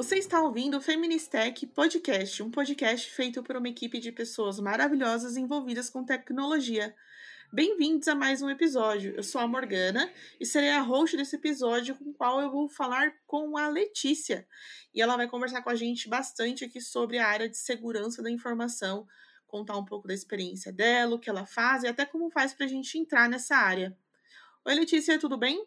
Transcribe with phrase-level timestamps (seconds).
[0.00, 5.36] Você está ouvindo o Feministech Podcast, um podcast feito por uma equipe de pessoas maravilhosas
[5.36, 6.96] envolvidas com tecnologia.
[7.52, 9.12] Bem-vindos a mais um episódio.
[9.14, 10.10] Eu sou a Morgana
[10.40, 14.48] e serei a host desse episódio, com o qual eu vou falar com a Letícia.
[14.94, 18.30] E ela vai conversar com a gente bastante aqui sobre a área de segurança da
[18.30, 19.06] informação,
[19.46, 22.64] contar um pouco da experiência dela, o que ela faz e até como faz para
[22.64, 23.94] a gente entrar nessa área.
[24.64, 25.62] Oi, Letícia, tudo bem?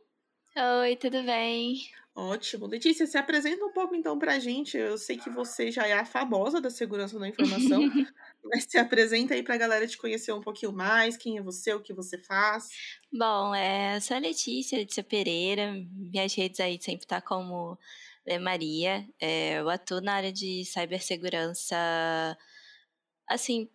[0.56, 1.78] Oi, tudo bem?
[2.16, 2.68] Ótimo.
[2.68, 4.78] Letícia, se apresenta um pouco então para a gente.
[4.78, 7.82] Eu sei que você já é a famosa da segurança da informação,
[8.46, 11.18] mas se apresenta aí para a galera te conhecer um pouquinho mais.
[11.18, 12.70] Quem é você, o que você faz?
[13.12, 15.74] Bom, é, sou a Letícia, Letícia Pereira.
[15.92, 17.80] Minhas redes aí sempre tá como
[18.24, 19.08] é, Maria.
[19.20, 21.76] É, eu atuo na área de cibersegurança,
[23.28, 23.68] assim,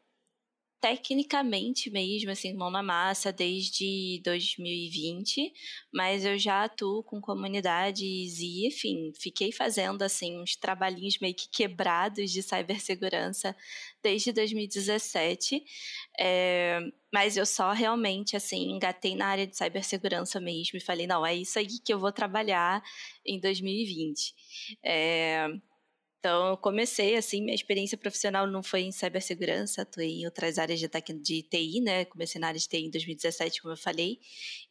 [0.81, 5.53] tecnicamente mesmo, assim, mão na massa desde 2020,
[5.93, 11.49] mas eu já atuo com comunidades e, enfim, fiquei fazendo, assim, uns trabalhinhos meio que
[11.49, 13.57] quebrados de cibersegurança
[14.03, 15.65] desde 2017,
[16.19, 16.81] é,
[17.13, 21.35] mas eu só realmente, assim, engatei na área de cibersegurança mesmo e falei, não, é
[21.35, 22.83] isso aí que eu vou trabalhar
[23.27, 24.35] em 2020.
[24.85, 25.49] É,
[26.19, 30.81] então, eu comecei, assim, minha experiência profissional não foi em cibersegurança, atuei em outras áreas
[30.81, 32.05] de, de TI, né?
[32.07, 34.19] Comecei na área de TI em 2017, como eu falei.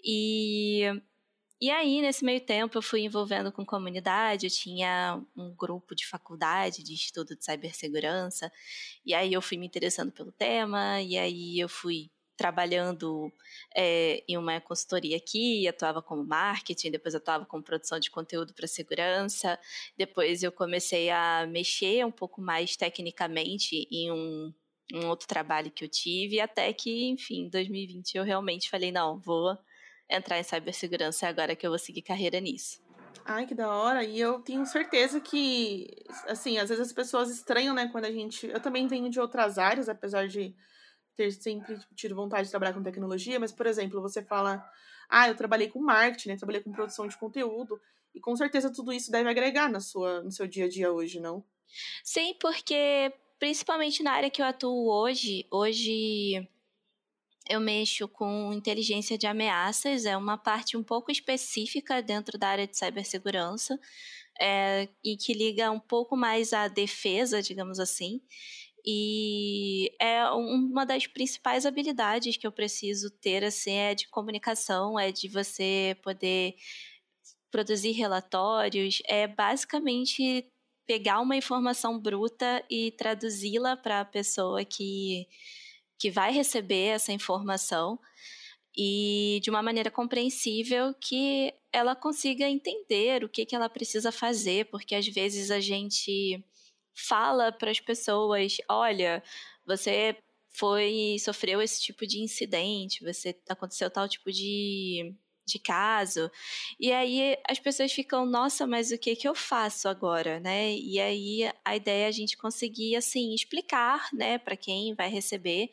[0.04, 0.81] E,
[1.62, 6.06] e aí, nesse meio tempo, eu fui envolvendo com comunidade, eu tinha um grupo de
[6.06, 8.52] faculdade de estudo de cibersegurança,
[9.06, 13.34] e aí eu fui me interessando pelo tema, e aí eu fui trabalhando
[13.76, 18.68] é, em uma consultoria aqui, atuava como marketing, depois atuava como produção de conteúdo para
[18.68, 19.60] segurança,
[19.98, 24.54] depois eu comecei a mexer um pouco mais tecnicamente em um,
[24.94, 29.20] um outro trabalho que eu tive, até que, enfim, em 2020 eu realmente falei, não,
[29.20, 29.58] vou
[30.10, 32.80] entrar em cibersegurança agora que eu vou seguir carreira nisso.
[33.26, 34.06] Ai, que da hora.
[34.06, 35.88] E eu tenho certeza que,
[36.28, 38.48] assim, às vezes as pessoas estranham, né, quando a gente.
[38.48, 40.56] Eu também venho de outras áreas, apesar de
[41.17, 44.64] ter sempre tido vontade de trabalhar com tecnologia, mas, por exemplo, você fala,
[45.10, 46.38] ah, eu trabalhei com marketing, né?
[46.38, 47.82] Trabalhei com produção de conteúdo,
[48.14, 51.20] e com certeza tudo isso deve agregar na sua, no seu dia a dia hoje,
[51.20, 51.44] não?
[52.04, 56.48] Sim, porque principalmente na área que eu atuo hoje, hoje
[57.49, 62.67] eu mexo com inteligência de ameaças, é uma parte um pouco específica dentro da área
[62.67, 63.80] de cibersegurança,
[64.39, 68.22] é, e que liga um pouco mais à defesa, digamos assim.
[68.89, 75.11] E é uma das principais habilidades que eu preciso ter, assim, é de comunicação, é
[75.11, 76.55] de você poder
[77.52, 80.49] produzir relatórios, é basicamente
[80.86, 85.27] pegar uma informação bruta e traduzi-la para a pessoa que,
[85.99, 87.99] que vai receber essa informação
[88.73, 94.69] e de uma maneira compreensível que ela consiga entender o que, que ela precisa fazer,
[94.69, 96.42] porque às vezes a gente
[96.98, 99.24] fala para as pessoas, olha,
[99.66, 100.18] você
[100.50, 105.14] foi sofreu esse tipo de incidente, você aconteceu tal tipo de
[105.48, 106.30] de caso.
[106.80, 110.74] E aí as pessoas ficam, nossa, mas o que que eu faço agora, né?
[110.76, 115.70] E aí a ideia é a gente conseguir assim explicar, né, para quem vai receber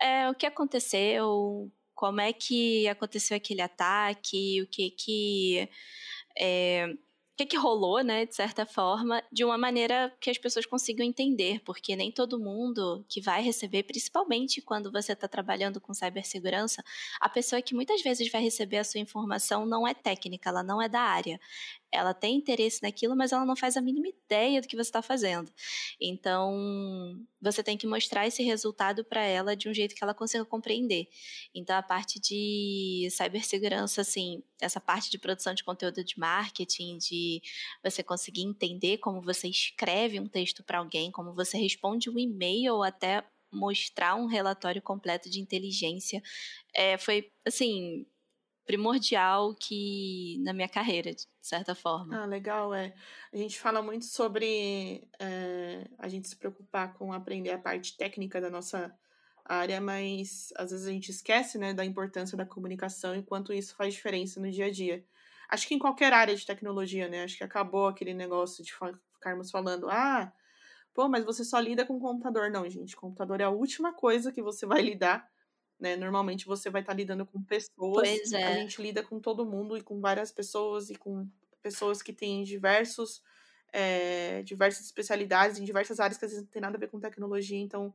[0.00, 5.68] é, o que aconteceu, como é que aconteceu aquele ataque, o que que
[6.38, 6.94] é,
[7.38, 11.60] que, que rolou, né, de certa forma, de uma maneira que as pessoas consigam entender,
[11.64, 16.82] porque nem todo mundo que vai receber, principalmente quando você está trabalhando com cibersegurança,
[17.20, 20.82] a pessoa que muitas vezes vai receber a sua informação não é técnica, ela não
[20.82, 21.38] é da área
[21.90, 25.02] ela tem interesse naquilo, mas ela não faz a mínima ideia do que você está
[25.02, 25.50] fazendo.
[26.00, 30.44] Então, você tem que mostrar esse resultado para ela de um jeito que ela consiga
[30.44, 31.08] compreender.
[31.54, 37.40] Então, a parte de cibersegurança, assim, essa parte de produção de conteúdo de marketing, de
[37.82, 42.74] você conseguir entender como você escreve um texto para alguém, como você responde um e-mail
[42.74, 46.22] ou até mostrar um relatório completo de inteligência,
[46.74, 48.06] é, foi, assim,
[48.66, 51.10] primordial que na minha carreira,
[51.48, 52.22] certa forma.
[52.22, 52.94] Ah, legal, é.
[53.32, 58.40] A gente fala muito sobre é, a gente se preocupar com aprender a parte técnica
[58.40, 58.94] da nossa
[59.44, 63.74] área, mas às vezes a gente esquece, né, da importância da comunicação e quanto isso
[63.74, 65.04] faz diferença no dia a dia.
[65.48, 67.24] Acho que em qualquer área de tecnologia, né?
[67.24, 68.72] Acho que acabou aquele negócio de
[69.14, 70.30] ficarmos falando, ah,
[70.92, 72.50] pô, mas você só lida com computador.
[72.50, 75.26] Não, gente, computador é a última coisa que você vai lidar
[75.78, 75.96] né?
[75.96, 78.08] Normalmente você vai estar tá lidando com pessoas.
[78.08, 78.44] Pois é.
[78.44, 81.28] A gente lida com todo mundo e com várias pessoas e com
[81.62, 83.22] pessoas que têm diversos
[83.72, 86.98] é, diversas especialidades em diversas áreas que às vezes não tem nada a ver com
[86.98, 87.92] tecnologia, então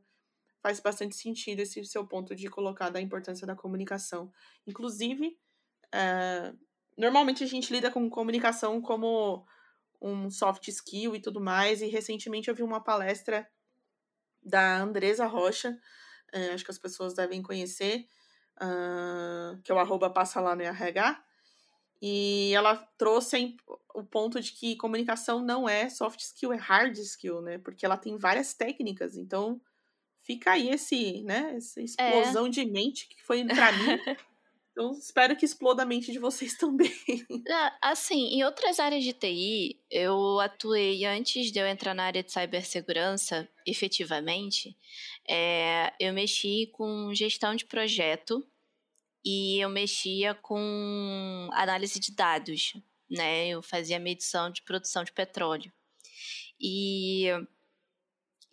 [0.62, 4.32] faz bastante sentido esse seu ponto de colocar da importância da comunicação.
[4.66, 5.36] Inclusive,
[5.92, 6.52] é,
[6.96, 9.44] normalmente a gente lida com comunicação como
[10.00, 11.82] um soft skill e tudo mais.
[11.82, 13.48] E recentemente eu vi uma palestra
[14.42, 15.78] da Andresa Rocha,
[16.32, 18.06] é, acho que as pessoas devem conhecer,
[18.56, 21.24] uh, que é o arroba passa lá no RH.
[22.06, 23.56] E ela trouxe
[23.94, 27.56] o ponto de que comunicação não é soft skill, é hard skill, né?
[27.56, 29.16] Porque ela tem várias técnicas.
[29.16, 29.58] Então,
[30.20, 31.54] fica aí esse, né?
[31.56, 31.84] Essa é.
[31.84, 32.50] explosão é.
[32.50, 33.86] de mente que foi para mim.
[34.76, 36.90] Então, espero que exploda a mente de vocês também.
[37.80, 42.32] Assim, em outras áreas de TI, eu atuei antes de eu entrar na área de
[42.32, 44.76] cibersegurança, efetivamente.
[45.28, 48.44] É, eu mexi com gestão de projeto
[49.24, 52.74] e eu mexia com análise de dados,
[53.10, 53.48] né?
[53.48, 55.72] Eu fazia medição de produção de petróleo.
[56.60, 57.28] E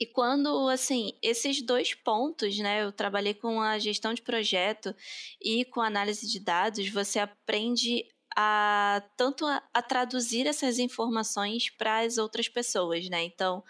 [0.02, 4.96] e quando, assim, esses dois pontos, né, eu trabalhei com a gestão de projeto
[5.40, 8.04] e com análise de dados, você aprende
[8.36, 13.24] a tanto a, a traduzir essas informações para as outras pessoas, né?
[13.24, 13.64] Então,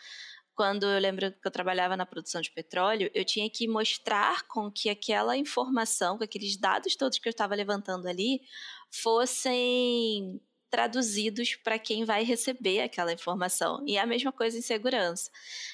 [0.56, 4.71] quando eu lembro que eu trabalhava na produção de petróleo, eu tinha que mostrar com
[4.71, 8.42] que aquela informação, com aqueles dados todos que eu estava levantando ali,
[8.89, 13.83] fossem traduzidos para quem vai receber aquela informação.
[13.86, 15.30] E é a mesma coisa em segurança.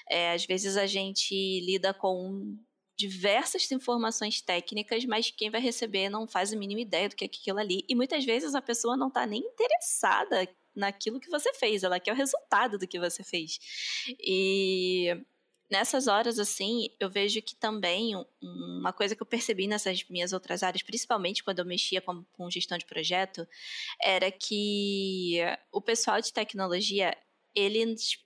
[0.09, 2.57] É, às vezes a gente lida com
[2.97, 7.27] diversas informações técnicas, mas quem vai receber não faz a mínima ideia do que é
[7.27, 7.85] aquilo ali.
[7.87, 10.47] E muitas vezes a pessoa não está nem interessada
[10.77, 13.59] naquilo que você fez, ela quer o resultado do que você fez.
[14.19, 15.13] E
[15.69, 20.63] nessas horas, assim, eu vejo que também uma coisa que eu percebi nessas minhas outras
[20.63, 23.47] áreas, principalmente quando eu mexia com, com gestão de projeto,
[24.01, 25.39] era que
[25.71, 27.15] o pessoal de tecnologia,
[27.55, 28.17] eles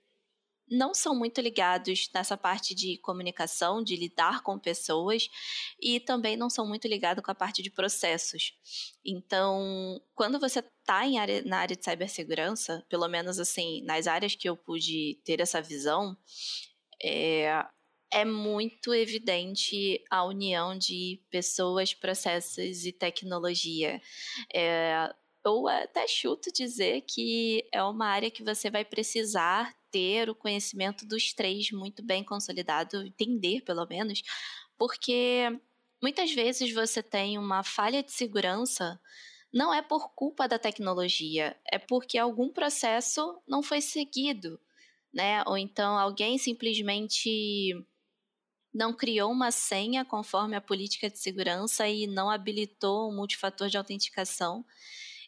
[0.72, 5.28] não são muito ligados nessa parte de comunicação, de lidar com pessoas,
[5.80, 8.54] e também não são muito ligados com a parte de processos.
[9.04, 11.02] Então, quando você está
[11.44, 16.16] na área de cibersegurança, pelo menos assim, nas áreas que eu pude ter essa visão,
[17.02, 17.64] é,
[18.10, 24.00] é muito evidente a união de pessoas, processos e tecnologia.
[24.54, 25.12] É,
[25.82, 31.32] até chuto dizer que é uma área que você vai precisar ter o conhecimento dos
[31.32, 34.22] três muito bem consolidado, entender pelo menos,
[34.76, 35.60] porque
[36.02, 39.00] muitas vezes você tem uma falha de segurança
[39.52, 44.58] não é por culpa da tecnologia, é porque algum processo não foi seguido
[45.12, 45.42] né?
[45.46, 47.74] Ou então alguém simplesmente
[48.72, 53.76] não criou uma senha conforme a política de segurança e não habilitou um multifator de
[53.76, 54.64] autenticação.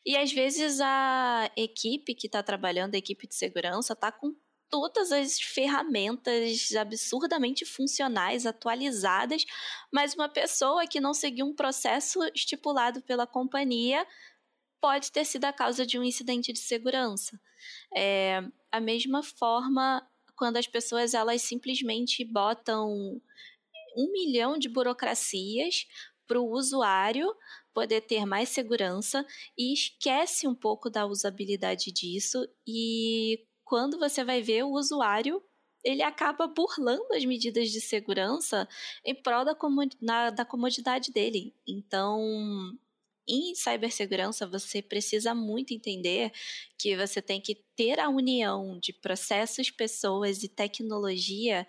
[0.06, 4.34] E às vezes a equipe que está trabalhando, a equipe de segurança, está com
[4.74, 9.44] todas as ferramentas absurdamente funcionais, atualizadas,
[9.92, 14.04] mas uma pessoa que não seguiu um processo estipulado pela companhia
[14.80, 17.40] pode ter sido a causa de um incidente de segurança.
[17.94, 18.42] É,
[18.72, 20.04] a mesma forma
[20.34, 23.22] quando as pessoas elas simplesmente botam
[23.96, 25.86] um milhão de burocracias
[26.26, 27.32] para o usuário
[27.72, 29.24] poder ter mais segurança
[29.56, 35.42] e esquece um pouco da usabilidade disso e quando você vai ver o usuário
[35.84, 38.66] ele acaba burlando as medidas de segurança
[39.04, 41.54] em prol da, da comodidade dele.
[41.68, 42.72] Então,
[43.28, 46.32] em cibersegurança, você precisa muito entender
[46.78, 51.66] que você tem que ter a união de processos, pessoas e tecnologia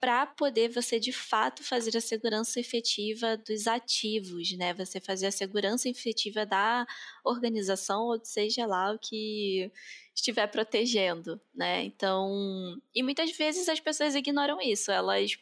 [0.00, 4.74] para poder você de fato fazer a segurança efetiva dos ativos, né?
[4.74, 6.86] Você fazer a segurança efetiva da
[7.24, 9.70] organização ou seja lá o que
[10.14, 11.84] estiver protegendo, né?
[11.84, 15.36] Então, e muitas vezes as pessoas ignoram isso, elas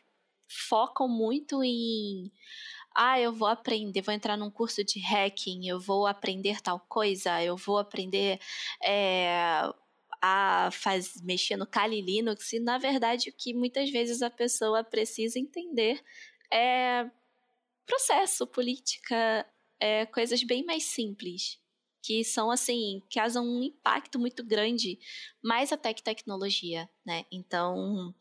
[0.48, 2.30] focam muito em
[2.94, 7.42] ah, eu vou aprender, vou entrar num curso de hacking, eu vou aprender tal coisa,
[7.42, 8.38] eu vou aprender
[8.84, 9.62] é,
[10.22, 14.84] a faz, mexer no Kali Linux, e na verdade o que muitas vezes a pessoa
[14.84, 16.00] precisa entender
[16.52, 17.10] é
[17.84, 19.44] processo, política,
[19.80, 21.58] é, coisas bem mais simples,
[22.02, 24.98] que são assim, causam um impacto muito grande,
[25.42, 27.24] mais até que tecnologia, né?
[27.30, 28.14] Então,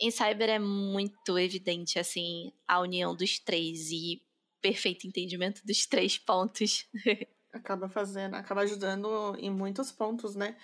[0.00, 4.22] em cyber é muito evidente assim a união dos três e
[4.60, 6.86] perfeito entendimento dos três pontos.
[7.52, 10.56] acaba fazendo, acaba ajudando em muitos pontos, né?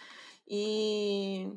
[0.49, 1.51] E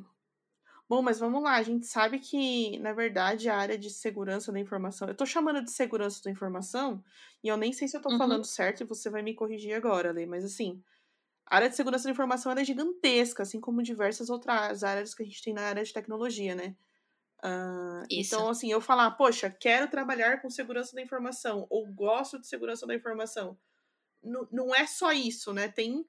[0.90, 4.60] Bom, mas vamos lá, a gente sabe que, na verdade, a área de segurança da
[4.60, 5.08] informação.
[5.08, 7.04] Eu tô chamando de segurança da informação,
[7.44, 8.18] e eu nem sei se eu tô uhum.
[8.18, 10.82] falando certo, e você vai me corrigir agora, Lê, mas assim,
[11.46, 15.26] a área de segurança da informação é gigantesca, assim como diversas outras áreas que a
[15.28, 16.76] gente tem na área de tecnologia, né?
[17.44, 22.48] Uh, então, assim, eu falar, poxa, quero trabalhar com segurança da informação, ou gosto de
[22.48, 23.56] segurança da informação.
[24.24, 25.68] N não é só isso, né?
[25.68, 26.04] Tem.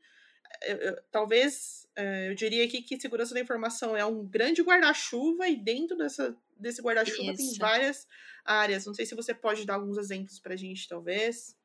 [0.63, 5.49] Eu, eu, talvez é, eu diria aqui que segurança da informação é um grande guarda-chuva
[5.49, 8.07] e dentro dessa, desse guarda-chuva tem várias
[8.45, 8.87] áreas.
[8.87, 11.57] Não sei se você pode dar alguns exemplos para a gente, talvez.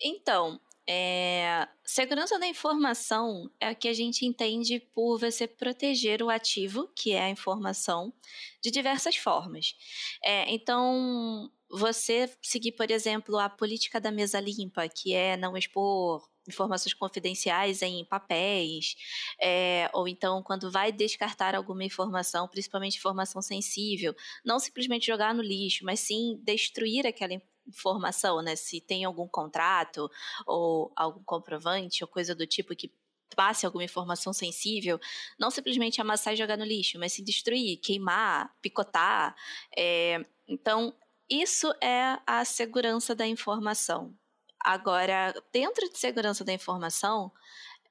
[0.00, 6.30] Então, é, segurança da informação é o que a gente entende por você proteger o
[6.30, 8.12] ativo, que é a informação,
[8.60, 9.76] de diversas formas.
[10.24, 16.28] É, então, você seguir, por exemplo, a política da mesa limpa, que é não expor
[16.48, 18.94] informações confidenciais em papéis,
[19.40, 25.42] é, ou então quando vai descartar alguma informação, principalmente informação sensível, não simplesmente jogar no
[25.42, 27.34] lixo, mas sim destruir aquela
[27.66, 28.56] informação, né?
[28.56, 30.10] Se tem algum contrato
[30.46, 32.92] ou algum comprovante ou coisa do tipo que
[33.34, 35.00] passe alguma informação sensível,
[35.38, 39.34] não simplesmente amassar e jogar no lixo, mas se destruir, queimar, picotar.
[39.76, 40.94] É, então,
[41.30, 44.14] isso é a segurança da informação.
[44.64, 47.32] Agora, dentro de segurança da informação,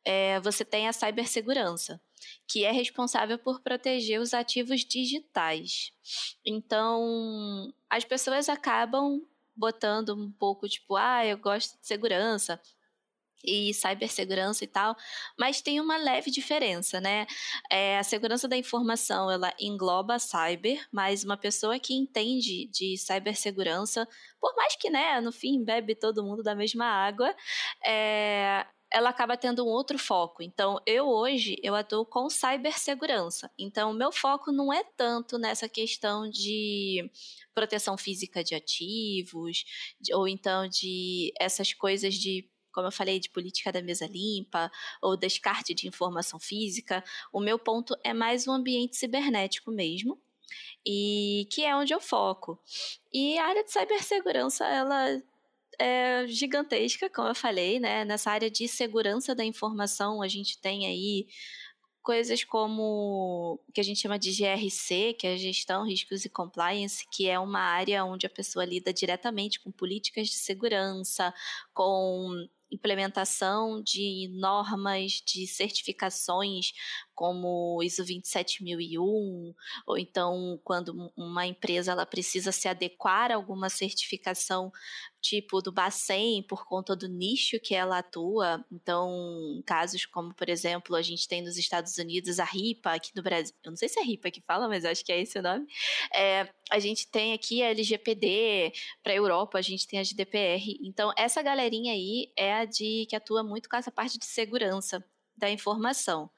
[0.04, 2.02] é, você tem a cibersegurança,
[2.48, 5.92] que é responsável por proteger os ativos digitais.
[6.46, 9.22] Então, as pessoas acabam
[9.56, 12.60] botando um pouco tipo, ah, eu gosto de segurança,
[13.44, 14.96] e cibersegurança e tal,
[15.38, 17.26] mas tem uma leve diferença, né?
[17.72, 24.08] É, a segurança da informação ela engloba cyber, mas uma pessoa que entende de cibersegurança,
[24.40, 27.36] por mais que, né, no fim bebe todo mundo da mesma água,
[27.86, 30.44] é, ela acaba tendo um outro foco.
[30.44, 33.50] Então, eu hoje eu atuo com cibersegurança.
[33.58, 37.10] Então, o meu foco não é tanto nessa questão de
[37.54, 39.64] proteção física de ativos,
[40.14, 45.18] ou então de essas coisas de como eu falei, de política da mesa limpa ou
[45.18, 47.04] descarte de informação física.
[47.32, 50.20] O meu ponto é mais o ambiente cibernético mesmo,
[50.86, 52.60] e que é onde eu foco.
[53.14, 55.22] E a área de cibersegurança, ela
[55.80, 58.06] é gigantesca, como eu falei, né?
[58.06, 61.28] Nessa área de segurança da informação, a gente tem aí
[62.02, 67.08] coisas como o que a gente chama de GRC, que é Gestão, Riscos e Compliance,
[67.12, 71.34] que é uma área onde a pessoa lida diretamente com políticas de segurança,
[71.74, 76.72] com implementação de normas, de certificações
[77.22, 79.54] como ISO 27001,
[79.86, 84.72] ou então quando uma empresa ela precisa se adequar a alguma certificação
[85.22, 88.66] tipo do Bacen por conta do nicho que ela atua.
[88.72, 93.22] Então, casos como, por exemplo, a gente tem nos Estados Unidos a RIPA, aqui no
[93.22, 95.44] Brasil, eu não sei se é RIPA que fala, mas acho que é esse o
[95.44, 95.68] nome.
[96.16, 98.74] É, a gente tem aqui a LGPD,
[99.04, 100.76] para a Europa a gente tem a GDPR.
[100.82, 105.06] Então, essa galerinha aí é a de que atua muito com essa parte de segurança
[105.42, 106.30] da informação.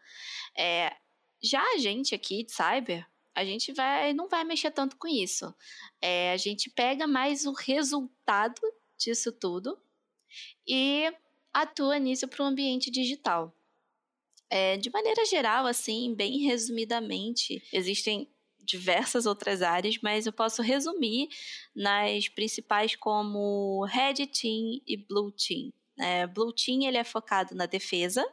[0.57, 0.95] É,
[1.41, 3.05] já a gente aqui de cyber,
[3.35, 5.53] a gente vai, não vai mexer tanto com isso.
[6.01, 8.61] É, a gente pega mais o resultado
[8.97, 9.77] disso tudo
[10.67, 11.11] e
[11.51, 13.53] atua nisso para o ambiente digital.
[14.49, 18.29] É, de maneira geral, assim, bem resumidamente, existem
[18.59, 21.27] diversas outras áreas, mas eu posso resumir
[21.75, 25.73] nas principais como Red Team e Blue Team.
[25.99, 28.25] É, Blue Team ele é focado na defesa,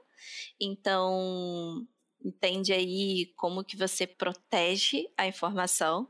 [0.61, 1.87] então
[2.25, 6.09] entende aí como que você protege a informação.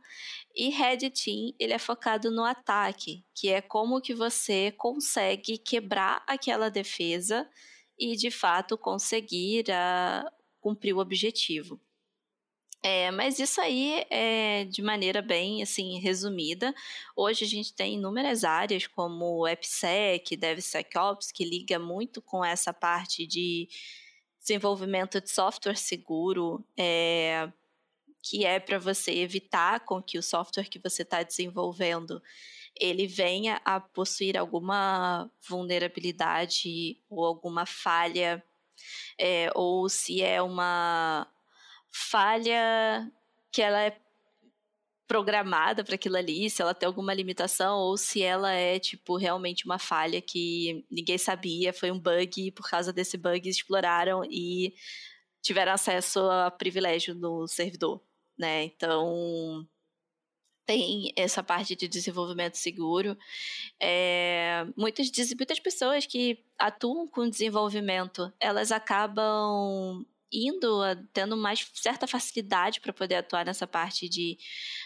[0.55, 6.25] E Red Team, ele é focado no ataque, que é como que você consegue quebrar
[6.27, 7.49] aquela defesa
[7.99, 10.29] e, de fato, conseguir uh,
[10.61, 11.81] cumprir o objetivo.
[12.83, 16.75] É, mas isso aí é de maneira bem assim resumida.
[17.15, 22.73] Hoje a gente tem inúmeras áreas como o EPSEC, DevSecOps, que liga muito com essa
[22.73, 23.69] parte de
[24.41, 27.53] desenvolvimento de software seguro, é,
[28.23, 32.23] que é para você evitar com que o software que você está desenvolvendo
[32.79, 38.43] ele venha a possuir alguma vulnerabilidade ou alguma falha,
[39.19, 41.27] é, ou se é uma
[41.91, 43.11] falha
[43.53, 43.97] que ela é
[45.11, 49.65] programada para aquilo ali, se ela tem alguma limitação ou se ela é tipo realmente
[49.65, 54.73] uma falha que ninguém sabia, foi um bug e por causa desse bug exploraram e
[55.43, 58.01] tiveram acesso a privilégio no servidor,
[58.39, 58.63] né?
[58.63, 59.67] Então
[60.65, 63.19] tem essa parte de desenvolvimento seguro.
[63.81, 70.81] É, muitas, muitas pessoas que atuam com desenvolvimento, elas acabam indo,
[71.13, 74.39] tendo mais certa facilidade para poder atuar nessa parte de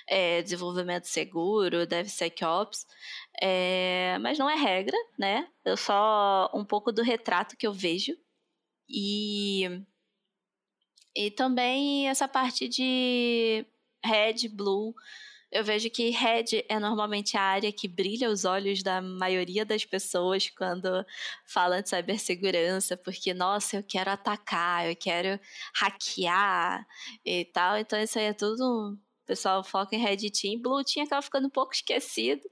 [0.09, 2.87] é, desenvolvimento seguro, DevSecOps,
[3.41, 5.49] é, mas não é regra, né?
[5.65, 8.17] Eu só um pouco do retrato que eu vejo
[8.89, 9.83] e
[11.17, 13.65] e também essa parte de
[14.05, 14.95] red, blue,
[15.55, 19.85] eu vejo que Red é normalmente a área que brilha os olhos da maioria das
[19.85, 21.07] pessoas quando
[21.47, 25.39] falam de cibersegurança, porque, nossa, eu quero atacar, eu quero
[25.77, 26.85] hackear
[27.25, 27.79] e tal.
[27.79, 28.95] Então, isso aí é tudo.
[28.95, 30.61] O pessoal foca em Red Team.
[30.61, 32.43] Blue Team acaba ficando um pouco esquecido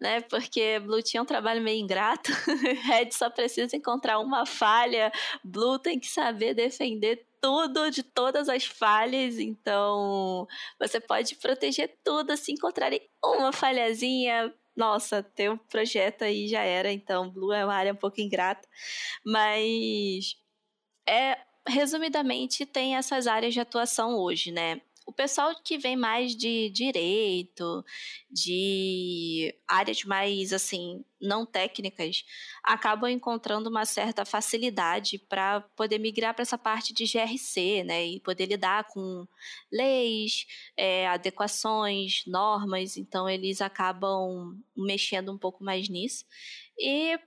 [0.00, 0.22] né?
[0.22, 2.32] Porque Blue tinha um trabalho meio ingrato.
[2.88, 5.12] Red só precisa encontrar uma falha.
[5.44, 9.38] Blue tem que saber defender tudo de todas as falhas.
[9.38, 10.46] Então,
[10.78, 14.54] você pode proteger tudo se encontrarem uma falhazinha.
[14.76, 16.92] Nossa, ter um projeto aí já era.
[16.92, 18.68] Então, Blue é uma área um pouco ingrata.
[19.24, 20.36] Mas
[21.08, 24.80] é resumidamente tem essas áreas de atuação hoje, né?
[25.10, 27.84] O pessoal que vem mais de direito,
[28.30, 32.24] de áreas mais assim, não técnicas,
[32.62, 38.06] acabam encontrando uma certa facilidade para poder migrar para essa parte de GRC, né?
[38.06, 39.26] E poder lidar com
[39.70, 42.96] leis, é, adequações, normas.
[42.96, 46.24] Então, eles acabam mexendo um pouco mais nisso.
[46.78, 47.18] E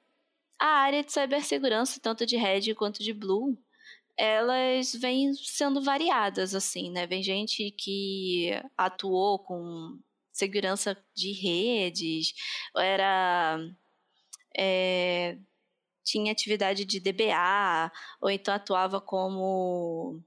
[0.57, 3.57] a área de cibersegurança, tanto de Red quanto de Blue,
[4.17, 7.07] elas vêm sendo variadas, assim, né?
[7.07, 9.99] Vem gente que atuou com
[10.31, 12.33] segurança de redes,
[12.75, 13.59] era.
[14.57, 15.37] É,
[16.03, 17.91] tinha atividade de DBA,
[18.21, 20.21] ou então atuava como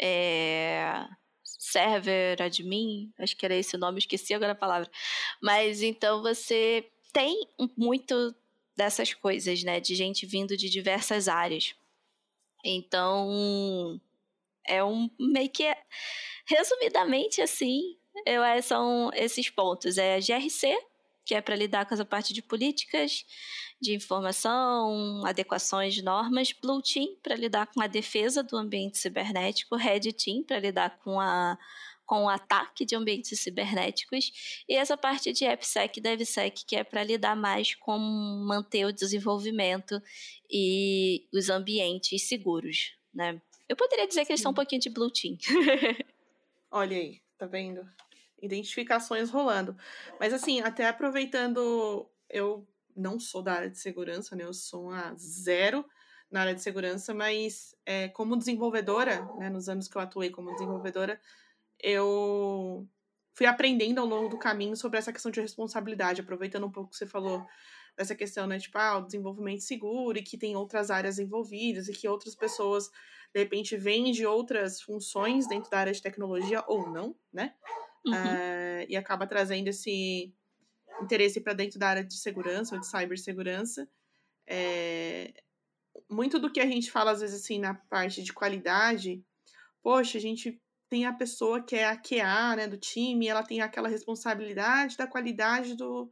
[0.00, 1.06] é,
[1.42, 4.90] server admin, acho que era esse o nome, esqueci agora a palavra.
[5.42, 8.34] Mas então você tem muito
[8.76, 9.80] dessas coisas, né?
[9.80, 11.74] De gente vindo de diversas áreas.
[12.64, 14.00] Então,
[14.66, 15.64] é um meio que
[16.46, 19.98] resumidamente assim, eu, é, são esses pontos.
[19.98, 20.74] É a GRC,
[21.24, 23.24] que é para lidar com essa parte de políticas,
[23.80, 29.76] de informação, adequações de normas, Blue Team para lidar com a defesa do ambiente cibernético,
[29.76, 31.58] Red Team para lidar com a
[32.04, 36.84] com o ataque de ambientes cibernéticos, e essa parte de AppSec e DevSec, que é
[36.84, 40.00] para lidar mais com manter o desenvolvimento
[40.50, 43.40] e os ambientes seguros, né?
[43.68, 45.36] Eu poderia dizer que eles são um pouquinho de Blue Team.
[46.70, 47.88] Olha aí, tá vendo?
[48.42, 49.76] Identificações rolando.
[50.20, 54.44] Mas assim, até aproveitando, eu não sou da área de segurança, né?
[54.44, 55.84] Eu sou a zero
[56.30, 60.52] na área de segurança, mas é, como desenvolvedora, né, nos anos que eu atuei como
[60.52, 61.20] desenvolvedora,
[61.84, 62.88] eu
[63.34, 66.96] fui aprendendo ao longo do caminho sobre essa questão de responsabilidade, aproveitando um pouco que
[66.96, 67.46] você falou
[67.94, 71.92] dessa questão, né, tipo, ah, o desenvolvimento seguro e que tem outras áreas envolvidas e
[71.92, 72.90] que outras pessoas,
[73.32, 77.54] de repente, vêm de outras funções dentro da área de tecnologia ou não, né?
[78.06, 78.14] Uhum.
[78.14, 80.32] Uh, e acaba trazendo esse
[81.02, 83.88] interesse para dentro da área de segurança ou de cibersegurança.
[84.46, 85.34] É,
[86.10, 89.24] muito do que a gente fala, às vezes, assim, na parte de qualidade,
[89.82, 93.60] poxa, a gente tem a pessoa que é a QA né, do time, ela tem
[93.60, 96.10] aquela responsabilidade da qualidade do,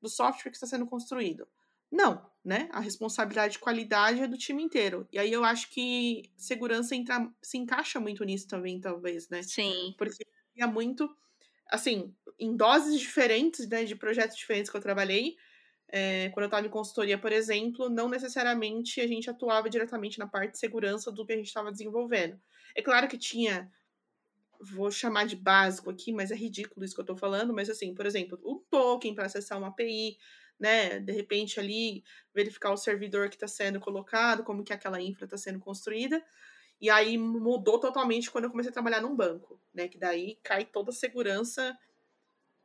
[0.00, 1.46] do software que está sendo construído.
[1.90, 2.68] Não, né?
[2.72, 5.08] A responsabilidade de qualidade é do time inteiro.
[5.10, 9.42] E aí eu acho que segurança entra, se encaixa muito nisso também, talvez, né?
[9.42, 9.94] Sim.
[9.96, 10.24] Porque
[10.56, 11.08] é muito,
[11.70, 15.36] assim, em doses diferentes, né, de projetos diferentes que eu trabalhei,
[15.90, 20.26] é, quando eu estava em consultoria, por exemplo, não necessariamente a gente atuava diretamente na
[20.26, 22.38] parte de segurança do que a gente estava desenvolvendo.
[22.74, 23.70] É claro que tinha
[24.60, 27.94] vou chamar de básico aqui, mas é ridículo isso que eu estou falando, mas assim,
[27.94, 30.18] por exemplo, o token para acessar uma API,
[30.58, 32.02] né, de repente ali
[32.34, 36.24] verificar o servidor que está sendo colocado, como que aquela infra está sendo construída,
[36.80, 40.64] e aí mudou totalmente quando eu comecei a trabalhar num banco, né, que daí cai
[40.64, 41.76] toda a segurança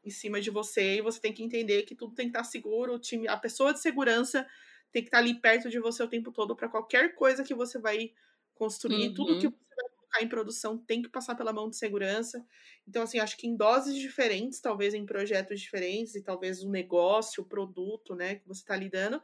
[0.04, 2.46] em cima de você e você tem que entender que tudo tem que estar tá
[2.46, 4.46] seguro, o time, a pessoa de segurança
[4.92, 7.54] tem que estar tá ali perto de você o tempo todo para qualquer coisa que
[7.54, 8.12] você vai
[8.54, 9.14] construir, uhum.
[9.14, 12.46] tudo que você vai em produção tem que passar pela mão de segurança.
[12.88, 17.44] Então, assim, acho que em doses diferentes, talvez em projetos diferentes, e talvez um negócio,
[17.44, 19.22] o produto, né, que você está lidando.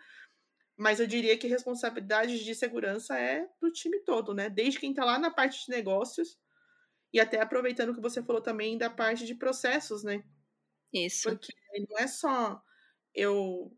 [0.78, 4.49] Mas eu diria que responsabilidade de segurança é do time todo, né?
[4.49, 6.39] Desde quem está lá na parte de negócios
[7.13, 10.23] e até aproveitando o que você falou também da parte de processos, né?
[10.93, 11.30] Isso.
[11.30, 11.54] Porque
[11.89, 12.62] não é só
[13.13, 13.75] eu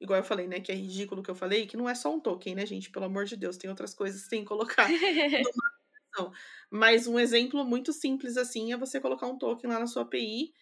[0.00, 2.14] igual eu falei, né, que é ridículo o que eu falei, que não é só
[2.14, 2.90] um token, né, gente?
[2.90, 4.98] Pelo amor de Deus, tem outras coisas que tem que colocar numa
[6.16, 6.32] não.
[6.70, 10.52] Mas um exemplo muito simples assim é você colocar um token lá na sua API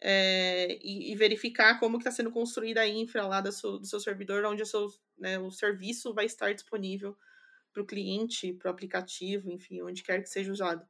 [0.00, 3.98] é, e, e, verificar como está sendo construída a infra lá do seu, do seu
[3.98, 7.16] servidor, onde o, seu, né, o serviço vai estar disponível
[7.72, 10.86] para o cliente, para o aplicativo, enfim, onde quer que seja usado.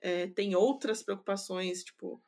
[0.00, 2.22] É, tem outras preocupações, tipo.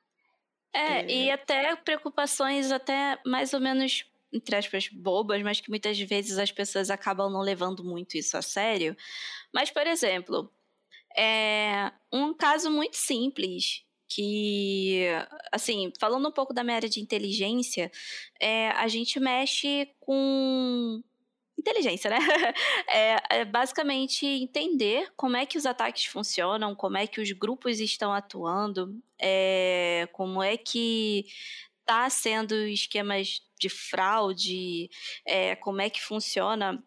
[0.73, 5.99] É, é, e até preocupações até mais ou menos, entre aspas, bobas, mas que muitas
[6.01, 8.97] vezes as pessoas acabam não levando muito isso a sério.
[9.53, 10.51] Mas, por exemplo,
[11.17, 15.07] é um caso muito simples que,
[15.51, 17.91] assim, falando um pouco da minha área de inteligência,
[18.41, 21.03] é, a gente mexe com
[21.59, 22.19] inteligência, né?
[22.89, 27.81] É, é, basicamente entender como é que os ataques funcionam, como é que os grupos
[27.81, 31.27] estão atuando, é, como é que
[31.81, 34.89] está sendo esquemas de fraude,
[35.27, 36.83] é, como é que funciona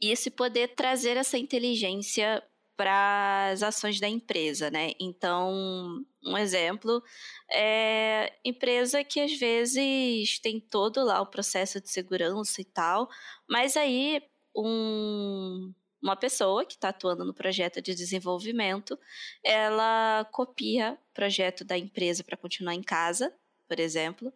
[0.00, 2.42] e esse poder trazer essa inteligência
[2.78, 4.92] para as ações da empresa, né?
[5.00, 7.02] Então, um exemplo
[7.50, 13.08] é empresa que às vezes tem todo lá o processo de segurança e tal,
[13.50, 14.22] mas aí
[14.56, 18.96] um, uma pessoa que está atuando no projeto de desenvolvimento,
[19.42, 23.34] ela copia o projeto da empresa para continuar em casa,
[23.66, 24.32] por exemplo,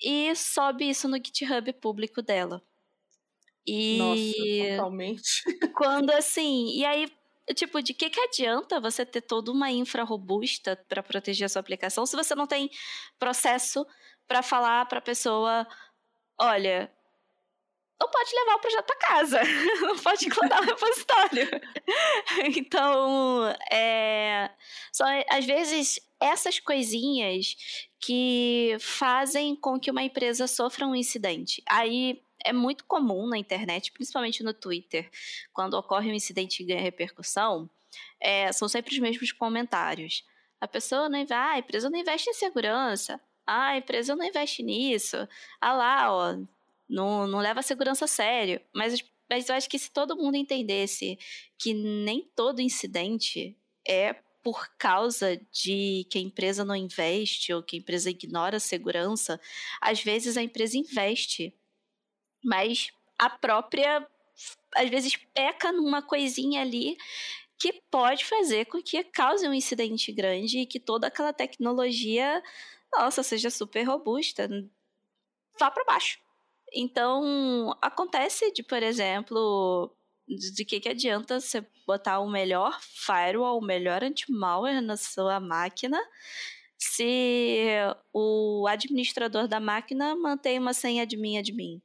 [0.00, 2.60] e sobe isso no GitHub público dela.
[3.64, 5.42] E Nossa, totalmente.
[5.76, 7.06] Quando assim, e aí
[7.54, 11.60] tipo, de que, que adianta você ter toda uma infra robusta para proteger a sua
[11.60, 12.70] aplicação se você não tem
[13.18, 13.86] processo
[14.26, 15.66] para falar para a pessoa,
[16.40, 16.90] olha,
[18.00, 19.40] não pode levar o projeto para casa,
[19.80, 21.48] não pode incluir o repositório.
[22.56, 24.50] então, é,
[24.92, 27.54] só às vezes essas coisinhas
[28.00, 31.62] que fazem com que uma empresa sofra um incidente.
[31.68, 35.10] Aí é muito comum na internet, principalmente no Twitter,
[35.52, 37.68] quando ocorre um incidente e ganha repercussão,
[38.20, 40.24] é, são sempre os mesmos comentários.
[40.60, 44.24] A pessoa não vai, ah, a empresa não investe em segurança, ah, a empresa não
[44.24, 45.16] investe nisso,
[45.60, 46.38] ah lá, ó,
[46.88, 48.60] não, não leva a segurança a sério.
[48.72, 51.18] Mas, mas eu acho que se todo mundo entendesse
[51.58, 57.76] que nem todo incidente é por causa de que a empresa não investe ou que
[57.76, 59.40] a empresa ignora a segurança,
[59.80, 61.54] às vezes a empresa investe
[62.42, 64.06] mas a própria,
[64.74, 66.96] às vezes, peca numa coisinha ali
[67.58, 72.42] que pode fazer com que cause um incidente grande e que toda aquela tecnologia,
[72.92, 74.48] nossa, seja super robusta,
[75.58, 76.18] vá para baixo.
[76.74, 79.94] Então, acontece de, por exemplo,
[80.26, 86.00] de que, que adianta você botar o melhor firewall, o melhor anti-malware na sua máquina
[86.78, 87.68] se
[88.12, 91.80] o administrador da máquina mantém uma senha mim admin.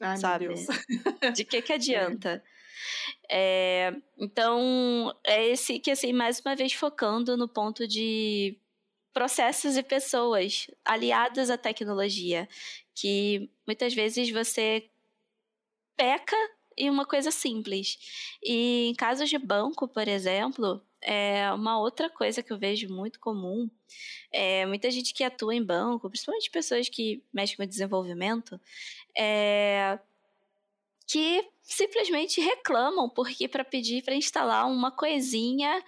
[0.00, 0.48] Ai, sabe?
[1.34, 1.76] De que que é.
[1.76, 2.42] adianta?
[2.42, 2.42] É.
[3.30, 8.58] É, então, é esse que, assim, mais uma vez focando no ponto de
[9.14, 12.48] processos e pessoas aliadas à tecnologia,
[12.94, 14.90] que muitas vezes você
[15.96, 16.36] peca
[16.76, 17.98] em uma coisa simples.
[18.42, 23.20] E em casos de banco, por exemplo, é uma outra coisa que eu vejo muito
[23.20, 23.70] comum
[24.32, 28.60] é muita gente que atua em banco, principalmente pessoas que mexem com desenvolvimento,
[29.16, 29.98] é,
[31.06, 35.82] que simplesmente reclamam porque para pedir para instalar uma coisinha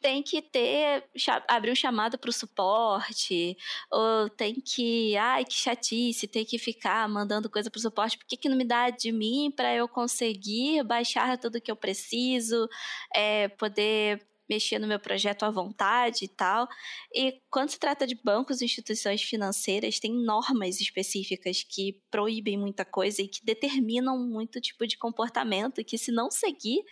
[0.00, 1.04] tem que ter
[1.48, 3.56] abrir um chamado para o suporte
[3.90, 8.26] ou tem que ai que chatice tem que ficar mandando coisa para o suporte por
[8.26, 12.68] que, que não me dá de mim para eu conseguir baixar tudo que eu preciso
[13.14, 16.68] é, poder mexer no meu projeto à vontade e tal.
[17.12, 22.84] E quando se trata de bancos e instituições financeiras, tem normas específicas que proíbem muita
[22.84, 26.82] coisa e que determinam muito tipo de comportamento que se não seguir,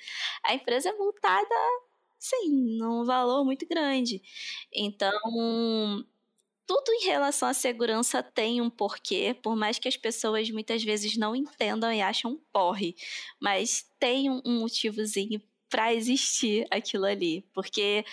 [0.45, 1.55] a empresa é multada,
[2.19, 4.23] sim, num valor muito grande.
[4.73, 5.13] Então,
[6.67, 11.17] tudo em relação à segurança tem um porquê, por mais que as pessoas muitas vezes
[11.17, 12.95] não entendam e acham porre,
[13.41, 15.41] mas tem um motivozinho
[15.73, 17.49] para existir aquilo ali.
[17.55, 18.05] Porque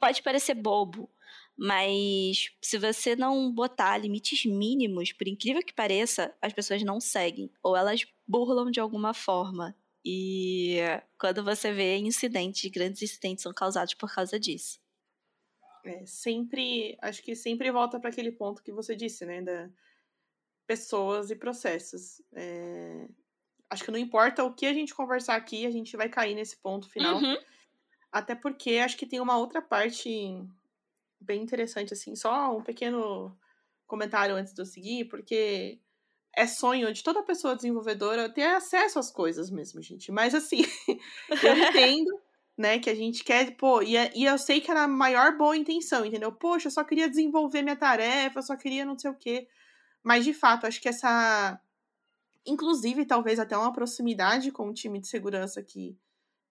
[0.00, 1.08] pode parecer bobo,
[1.56, 7.48] mas se você não botar limites mínimos, por incrível que pareça, as pessoas não seguem.
[7.62, 9.76] Ou elas burlam de alguma forma.
[10.04, 10.78] E
[11.16, 14.80] quando você vê incidentes, grandes incidentes são causados por causa disso.
[15.84, 19.70] É, sempre, acho que sempre volta para aquele ponto que você disse, né, da
[20.66, 22.22] pessoas e processos.
[22.32, 23.08] É,
[23.70, 26.56] acho que não importa o que a gente conversar aqui, a gente vai cair nesse
[26.56, 27.16] ponto final.
[27.16, 27.38] Uhum.
[28.10, 30.10] Até porque acho que tem uma outra parte
[31.20, 33.36] bem interessante, assim, só um pequeno
[33.86, 35.78] comentário antes de eu seguir, porque
[36.36, 40.10] é sonho de toda pessoa desenvolvedora ter acesso às coisas mesmo, gente.
[40.10, 40.62] Mas assim,
[41.42, 42.20] eu entendo,
[42.58, 45.36] né, que a gente quer, pô, e, é, e eu sei que era a maior
[45.36, 46.32] boa intenção, entendeu?
[46.32, 49.46] Poxa, eu só queria desenvolver minha tarefa, eu só queria não sei o quê.
[50.02, 51.60] Mas de fato, acho que essa
[52.46, 55.96] inclusive talvez até uma proximidade com o time de segurança que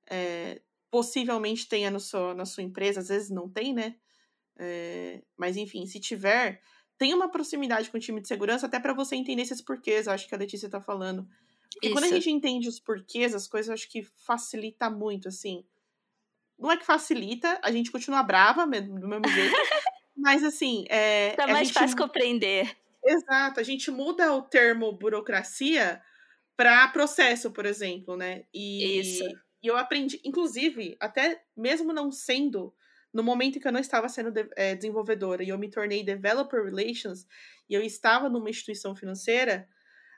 [0.10, 3.96] é, possivelmente tenha no seu, na sua empresa, às vezes não tem, né?
[4.58, 6.62] É, mas enfim, se tiver,
[6.98, 10.28] tem uma proximidade com o time de segurança até para você entender esses porquês, acho
[10.28, 11.28] que a Letícia está falando.
[11.82, 11.94] Isso.
[11.94, 15.64] quando a gente entende os porquês, as coisas acho que facilita muito, assim.
[16.58, 18.70] Não é que facilita, a gente continua brava do
[19.08, 19.56] mesmo jeito,
[20.20, 21.32] Mas assim, é.
[21.32, 21.80] Tá mais gente...
[21.80, 22.76] fácil compreender.
[23.10, 26.02] Exato, a gente muda o termo burocracia
[26.56, 28.44] para processo, por exemplo, né?
[28.54, 29.24] E, Isso.
[29.64, 32.74] E eu aprendi, inclusive, até mesmo não sendo,
[33.14, 36.04] no momento em que eu não estava sendo de, é, desenvolvedora e eu me tornei
[36.04, 37.26] developer relations
[37.70, 39.68] e eu estava numa instituição financeira,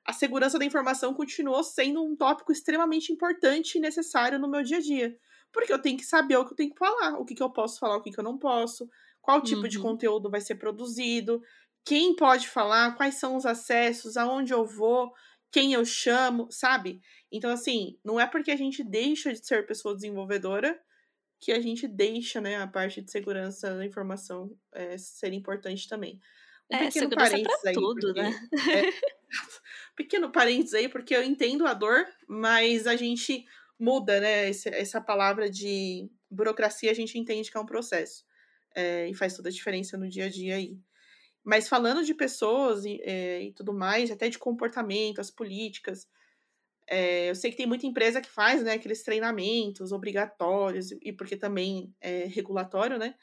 [0.06, 4.78] a segurança da informação continuou sendo um tópico extremamente importante e necessário no meu dia
[4.78, 5.18] a dia.
[5.52, 7.52] Porque eu tenho que saber o que eu tenho que falar, o que, que eu
[7.52, 8.90] posso falar, o que, que eu não posso,
[9.22, 9.68] qual tipo uhum.
[9.68, 11.42] de conteúdo vai ser produzido,
[11.84, 15.12] quem pode falar, quais são os acessos, aonde eu vou,
[15.52, 17.02] quem eu chamo, sabe?
[17.32, 20.80] Então, assim, não é porque a gente deixa de ser pessoa desenvolvedora
[21.40, 26.20] que a gente deixa, né, a parte de segurança da informação é, ser importante também.
[26.70, 28.50] Um é, pequeno parênteses aí, tudo, porque, né?
[28.70, 29.12] É,
[29.96, 33.44] pequeno parênteses aí, porque eu entendo a dor, mas a gente
[33.78, 38.24] muda, né, esse, essa palavra de burocracia, a gente entende que é um processo.
[38.76, 40.80] É, e faz toda a diferença no dia a dia aí.
[41.44, 46.08] Mas falando de pessoas e, é, e tudo mais, até de comportamento, as políticas,
[46.88, 51.38] é, eu sei que tem muita empresa que faz né, aqueles treinamentos obrigatórios, e porque
[51.38, 53.16] também é regulatório, né?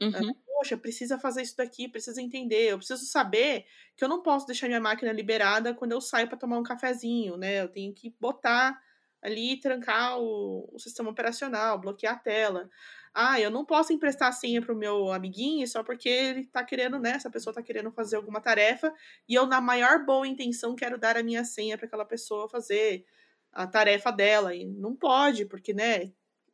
[0.00, 0.34] Uhum.
[0.46, 4.68] Poxa, precisa fazer isso daqui, precisa entender, eu preciso saber que eu não posso deixar
[4.68, 7.60] minha máquina liberada quando eu saio para tomar um cafezinho, né?
[7.62, 8.80] Eu tenho que botar
[9.26, 12.70] ali, trancar o, o sistema operacional, bloquear a tela
[13.18, 16.98] ah, eu não posso emprestar a senha pro meu amiguinho só porque ele tá querendo,
[16.98, 17.12] né?
[17.12, 18.92] Essa pessoa tá querendo fazer alguma tarefa
[19.26, 23.06] e eu, na maior boa intenção, quero dar a minha senha para aquela pessoa fazer
[23.50, 24.54] a tarefa dela.
[24.54, 26.12] E não pode, porque, né?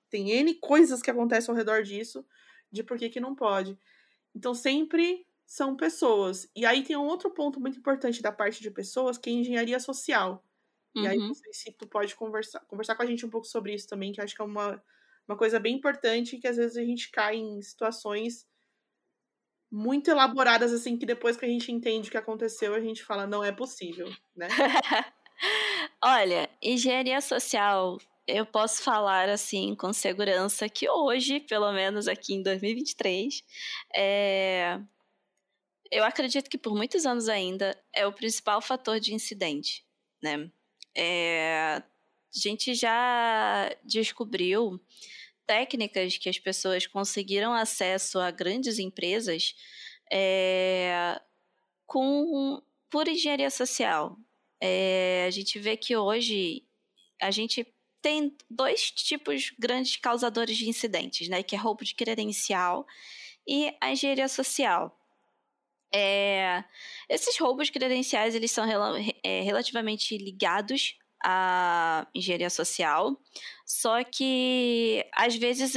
[0.08, 2.24] Tem N coisas que acontecem ao redor disso,
[2.70, 3.76] de por que, que não pode.
[4.32, 6.48] Então, sempre são pessoas.
[6.54, 9.80] E aí tem um outro ponto muito importante da parte de pessoas, que é engenharia
[9.80, 10.44] social.
[10.94, 11.04] Uhum.
[11.04, 11.28] E aí, uhum.
[11.28, 14.12] não sei se tu pode conversar, conversar com a gente um pouco sobre isso também,
[14.12, 14.82] que acho que é uma
[15.28, 18.46] uma coisa bem importante que às vezes a gente cai em situações
[19.70, 23.26] muito elaboradas assim que depois que a gente entende o que aconteceu a gente fala
[23.26, 24.48] não é possível, né?
[26.04, 32.42] Olha, engenharia social, eu posso falar assim com segurança que hoje, pelo menos aqui em
[32.42, 33.42] 2023,
[33.94, 34.78] é...
[35.90, 39.84] eu acredito que por muitos anos ainda é o principal fator de incidente,
[40.22, 40.50] né?
[40.94, 41.82] É
[42.34, 44.80] a gente já descobriu
[45.46, 49.54] técnicas que as pessoas conseguiram acesso a grandes empresas
[50.10, 51.20] é,
[51.86, 54.16] com por engenharia social.
[54.60, 56.64] É, a gente vê que hoje
[57.20, 57.66] a gente
[58.00, 61.42] tem dois tipos grandes causadores de incidentes, né?
[61.42, 62.86] Que é roubo de credencial
[63.46, 64.98] e a engenharia social.
[65.94, 66.64] É,
[67.08, 73.16] esses roubos credenciais eles são rel é, relativamente ligados a engenharia social,
[73.64, 75.74] só que às vezes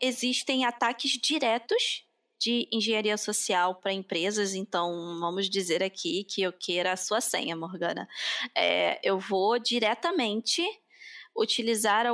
[0.00, 2.06] existem ataques diretos
[2.38, 7.56] de engenharia social para empresas, então vamos dizer aqui que eu queira a sua senha,
[7.56, 8.08] Morgana.
[8.54, 10.62] É, eu vou diretamente
[11.36, 12.06] utilizar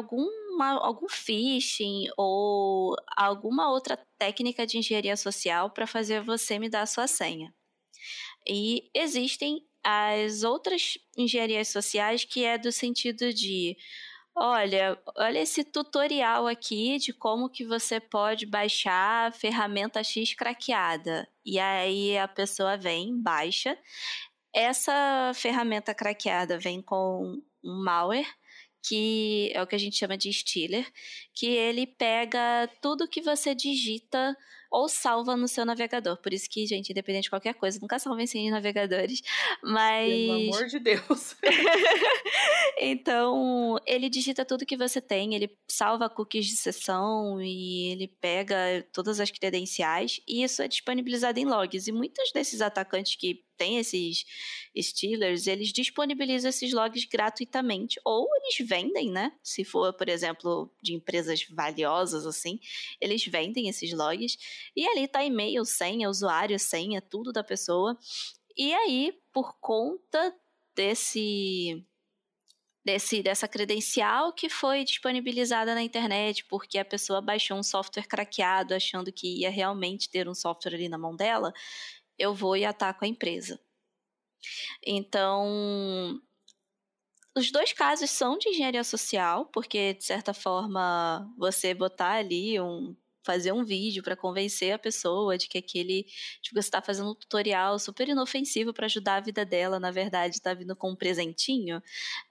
[0.52, 6.82] alguma, algum phishing ou alguma outra técnica de engenharia social para fazer você me dar
[6.82, 7.52] a sua senha.
[8.46, 13.76] E existem as outras engenharias sociais que é do sentido de
[14.34, 21.28] olha, olha esse tutorial aqui de como que você pode baixar a ferramenta X craqueada.
[21.44, 23.76] E aí a pessoa vem, baixa.
[24.54, 28.26] Essa ferramenta craqueada vem com um malware
[28.82, 30.90] que é o que a gente chama de stealer,
[31.32, 34.36] que ele pega tudo que você digita
[34.72, 36.16] ou salva no seu navegador.
[36.16, 39.20] Por isso que, gente, independente de qualquer coisa, nunca salvem sem navegadores.
[39.62, 40.08] Mas.
[40.08, 41.36] Pelo amor de Deus.
[42.80, 48.82] então, ele digita tudo que você tem, ele salva cookies de sessão e ele pega
[48.92, 51.86] todas as credenciais, e isso é disponibilizado em logs.
[51.86, 54.24] E muitos desses atacantes que tem esses
[54.76, 59.32] Steelers, eles disponibilizam esses logs gratuitamente, ou eles vendem, né?
[59.40, 62.58] Se for, por exemplo, de empresas valiosas, assim,
[63.00, 64.36] eles vendem esses logs,
[64.74, 67.96] e ali tá e-mail, senha, usuário, senha, tudo da pessoa.
[68.56, 70.34] E aí, por conta
[70.74, 71.86] desse
[72.84, 78.74] desse, dessa credencial que foi disponibilizada na internet porque a pessoa baixou um software craqueado
[78.74, 81.52] achando que ia realmente ter um software ali na mão dela,
[82.22, 83.60] eu vou e ataco a empresa.
[84.84, 86.20] Então,
[87.34, 92.96] os dois casos são de engenharia social, porque de certa forma você botar ali um
[93.24, 96.04] fazer um vídeo para convencer a pessoa de que aquele
[96.42, 100.34] tipo, você está fazendo um tutorial super inofensivo para ajudar a vida dela, na verdade
[100.34, 101.80] está vindo com um presentinho,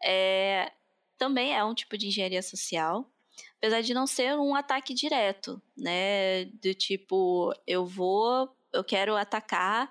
[0.03, 0.69] é,
[1.17, 3.09] também é um tipo de engenharia social,
[3.57, 9.89] apesar de não ser um ataque direto, né, do tipo eu vou eu quero atacar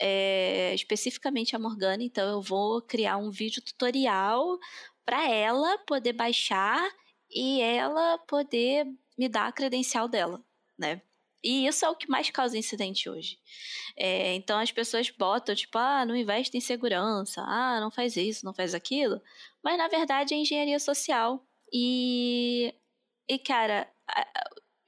[0.00, 4.58] é, especificamente a Morgana, então eu vou criar um vídeo tutorial
[5.04, 6.86] para ela poder baixar
[7.30, 8.86] e ela poder
[9.18, 10.42] me dar a credencial dela,
[10.78, 11.00] né?
[11.42, 13.38] E isso é o que mais causa incidente hoje.
[13.96, 18.44] É, então as pessoas botam, tipo, ah, não investe em segurança, ah, não faz isso,
[18.44, 19.20] não faz aquilo.
[19.62, 21.46] Mas na verdade é engenharia social.
[21.72, 22.74] E,
[23.28, 23.88] e cara,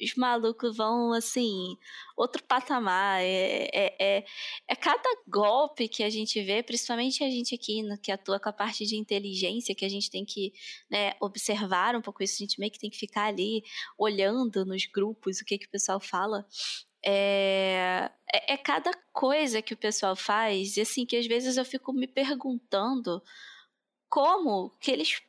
[0.01, 1.77] os malucos vão, assim,
[2.17, 3.21] outro patamar.
[3.21, 4.25] É, é, é,
[4.69, 8.49] é, cada golpe que a gente vê, principalmente a gente aqui no, que atua com
[8.49, 10.53] a parte de inteligência, que a gente tem que
[10.91, 13.63] né, observar um pouco isso, a gente meio que tem que ficar ali
[13.99, 16.47] olhando nos grupos o que, que o pessoal fala.
[17.05, 21.65] É, é, é cada coisa que o pessoal faz, e assim, que às vezes eu
[21.65, 23.23] fico me perguntando
[24.09, 25.21] como que eles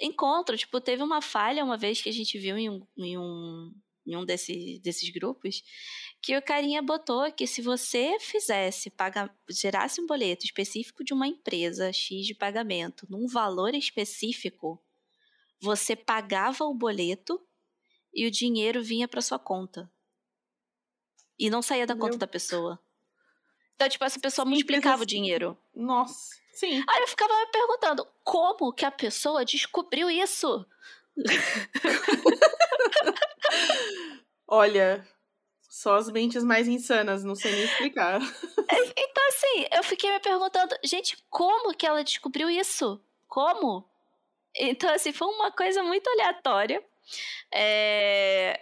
[0.00, 0.56] encontram.
[0.56, 3.72] Tipo, teve uma falha uma vez que a gente viu em um, em um
[4.06, 5.62] em um desse, desses grupos,
[6.22, 11.26] que o carinha botou que se você fizesse, paga, gerasse um boleto específico de uma
[11.26, 14.80] empresa X de pagamento num valor específico,
[15.60, 17.40] você pagava o boleto
[18.14, 19.90] e o dinheiro vinha para sua conta.
[21.38, 22.04] E não saía da Meu...
[22.04, 22.80] conta da pessoa.
[23.74, 25.56] Então, tipo, essa pessoa multiplicava o dinheiro.
[25.74, 26.82] Nossa, sim.
[26.88, 30.64] Aí eu ficava me perguntando, como que a pessoa descobriu isso?
[34.48, 35.06] Olha,
[35.68, 38.20] só as mentes mais insanas, não sei nem explicar.
[38.68, 43.00] É, então, assim, eu fiquei me perguntando, gente, como que ela descobriu isso?
[43.28, 43.88] Como?
[44.56, 46.82] Então, assim, foi uma coisa muito aleatória.
[47.54, 48.60] É...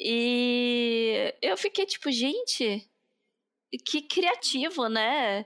[0.00, 2.88] E eu fiquei tipo, gente,
[3.84, 5.44] que criativo, né?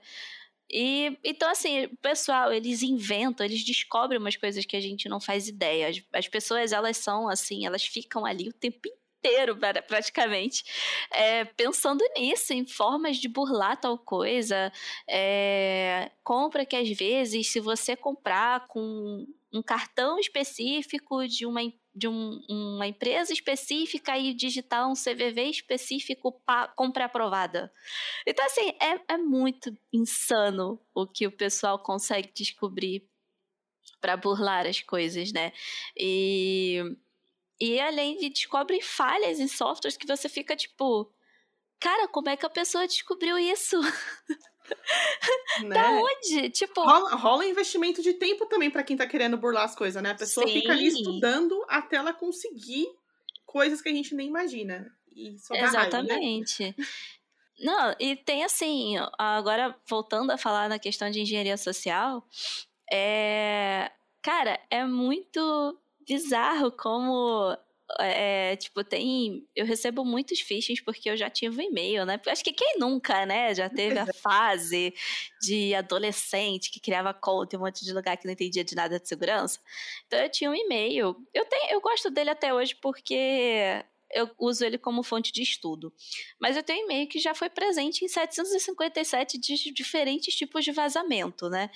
[0.71, 5.49] E então, assim, pessoal, eles inventam, eles descobrem umas coisas que a gente não faz
[5.49, 5.89] ideia.
[5.89, 9.06] As, as pessoas, elas são assim, elas ficam ali o tempo inteiro,
[9.87, 10.65] praticamente,
[11.11, 14.73] é, pensando nisso, em formas de burlar tal coisa.
[15.09, 21.61] É, compra que às vezes, se você comprar com um cartão específico de uma
[21.97, 27.73] de um, uma empresa específica e digitar um CVV específico para compra aprovada.
[28.27, 33.09] Então, assim, é, é muito insano o que o pessoal consegue descobrir
[33.99, 35.55] para burlar as coisas, né?
[35.97, 36.83] E,
[37.61, 41.11] e além de descobre falhas em softwares que você fica tipo,
[41.81, 43.79] cara, como é que a pessoa descobriu isso?
[45.63, 45.75] Né?
[45.75, 46.51] Da onde?
[46.51, 46.83] Tipo.
[46.83, 50.11] Rola, rola investimento de tempo também para quem tá querendo burlar as coisas, né?
[50.11, 50.55] A pessoa Sim.
[50.55, 52.87] fica ali estudando até ela conseguir
[53.45, 54.93] coisas que a gente nem imagina.
[55.15, 56.63] E só Exatamente.
[56.65, 56.87] Raiva, né?
[57.59, 62.27] Não, e tem assim, agora voltando a falar na questão de engenharia social,
[62.93, 63.91] é.
[64.21, 67.57] Cara, é muito bizarro como
[68.01, 69.47] é, tipo, tem.
[69.55, 72.21] Eu recebo muitos phishings porque eu já tive um e-mail, né?
[72.27, 73.55] Acho que quem nunca, né?
[73.55, 74.93] Já teve a fase
[75.41, 78.99] de adolescente que criava conta em um monte de lugar que não entendia de nada
[78.99, 79.61] de segurança.
[80.07, 81.17] Então eu tinha um e-mail.
[81.33, 85.93] Eu, tenho, eu gosto dele até hoje porque eu uso ele como fonte de estudo.
[86.41, 90.73] Mas eu tenho um e-mail que já foi presente em 757 de diferentes tipos de
[90.73, 91.71] vazamento, né?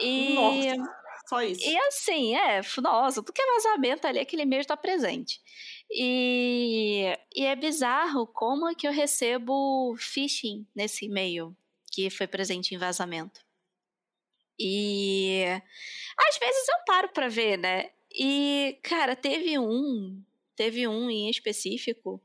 [0.00, 0.34] E.
[0.34, 1.62] Nossa só isso.
[1.68, 5.40] E assim, é, nossa, tudo que é vazamento ali, aquele e-mail está presente.
[5.90, 11.56] E, e é bizarro como é que eu recebo phishing nesse e-mail
[11.90, 13.40] que foi presente em vazamento.
[14.58, 15.44] E
[16.16, 17.90] às vezes eu paro para ver, né?
[18.14, 20.22] E, cara, teve um,
[20.54, 22.22] teve um em específico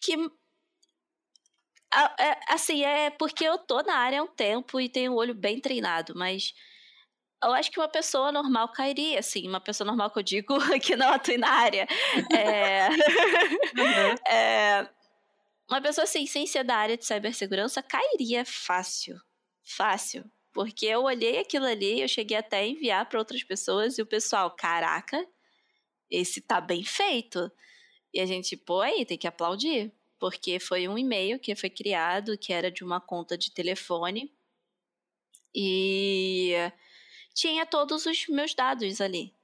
[0.00, 0.14] que
[2.18, 5.34] é, assim, é porque eu tô na área há um tempo e tenho o olho
[5.34, 6.52] bem treinado, mas
[7.44, 10.96] eu acho que uma pessoa normal cairia, assim, uma pessoa normal que eu digo que
[10.96, 11.86] não atua na área.
[12.32, 12.88] É...
[12.88, 14.14] uhum.
[14.28, 14.88] é...
[15.68, 19.18] Uma pessoa assim, sem ser da área de cibersegurança, cairia fácil.
[19.62, 20.30] Fácil.
[20.52, 24.06] Porque eu olhei aquilo ali, eu cheguei até a enviar para outras pessoas e o
[24.06, 25.26] pessoal, caraca,
[26.10, 27.50] esse tá bem feito.
[28.12, 29.92] E a gente, pô, aí tem que aplaudir.
[30.18, 34.32] Porque foi um e-mail que foi criado, que era de uma conta de telefone.
[35.54, 36.54] E
[37.34, 39.34] tinha todos os meus dados ali,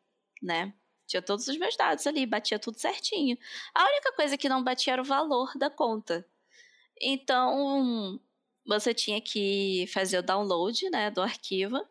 [0.42, 0.72] né?
[1.06, 3.36] Tinha todos os meus dados ali, batia tudo certinho.
[3.74, 6.24] A única coisa que não batia era o valor da conta.
[7.00, 8.20] Então,
[8.66, 11.84] você tinha que fazer o download, né, do arquivo.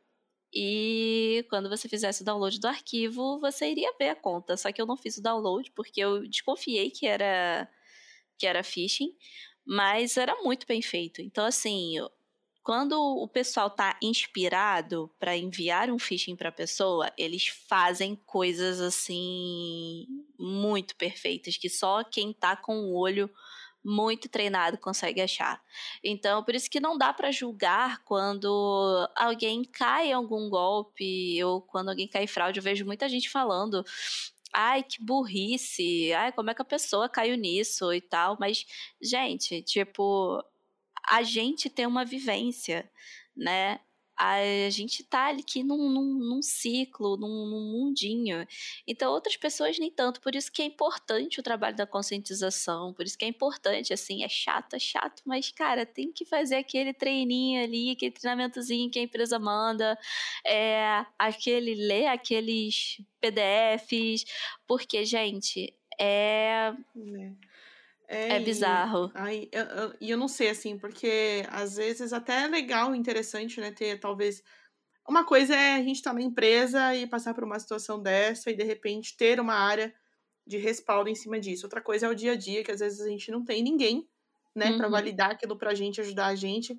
[0.53, 4.57] E quando você fizesse o download do arquivo, você iria ver a conta.
[4.57, 7.69] Só que eu não fiz o download porque eu desconfiei que era
[8.37, 9.13] que era phishing,
[9.65, 11.21] mas era muito bem feito.
[11.21, 11.97] Então, assim,
[12.63, 18.79] quando o pessoal está inspirado para enviar um phishing para a pessoa, eles fazem coisas
[18.79, 20.05] assim
[20.37, 23.29] muito perfeitas que só quem está com o olho
[23.83, 25.61] muito treinado consegue achar.
[26.03, 31.61] Então, por isso que não dá para julgar quando alguém cai em algum golpe ou
[31.61, 32.59] quando alguém cai em fraude.
[32.59, 33.83] Eu vejo muita gente falando
[34.53, 38.37] ai, que burrice, ai, como é que a pessoa caiu nisso e tal.
[38.39, 38.65] Mas,
[39.01, 40.43] gente, tipo,
[41.09, 42.89] a gente tem uma vivência,
[43.35, 43.79] né?
[44.19, 48.45] a gente tá aqui num, num, num ciclo, num, num, mundinho.
[48.85, 50.19] Então, outras pessoas nem tanto.
[50.19, 52.93] Por isso que é importante o trabalho da conscientização.
[52.93, 56.55] Por isso que é importante, assim, é chato, é chato, mas, cara, tem que fazer
[56.55, 59.97] aquele treininho ali, aquele treinamentozinho que a empresa manda,
[60.45, 64.25] é, aquele, ler aqueles PDFs,
[64.67, 66.73] porque, gente, é.
[66.73, 67.33] é.
[68.09, 69.11] É, é bizarro.
[69.31, 73.71] E eu, eu, eu não sei, assim, porque às vezes até é legal, interessante, né,
[73.71, 74.41] ter talvez.
[75.07, 78.49] Uma coisa é a gente estar tá na empresa e passar por uma situação dessa
[78.49, 79.93] e de repente ter uma área
[80.45, 81.67] de respaldo em cima disso.
[81.67, 84.07] Outra coisa é o dia a dia, que às vezes a gente não tem ninguém,
[84.55, 84.77] né, uhum.
[84.79, 86.75] para validar aquilo pra gente, ajudar a gente.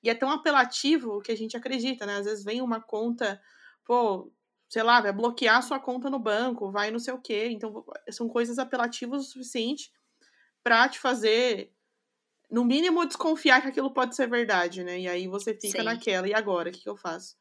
[0.00, 2.18] E é tão apelativo que a gente acredita, né?
[2.18, 3.40] Às vezes vem uma conta,
[3.84, 4.32] pô,
[4.68, 7.48] sei lá, vai bloquear sua conta no banco, vai não sei o quê.
[7.50, 9.90] Então, são coisas apelativas o suficiente
[10.68, 11.72] pra te fazer,
[12.50, 15.00] no mínimo, desconfiar que aquilo pode ser verdade, né?
[15.00, 15.84] E aí você fica Sim.
[15.84, 16.68] naquela, e agora?
[16.68, 17.34] O que, que eu faço?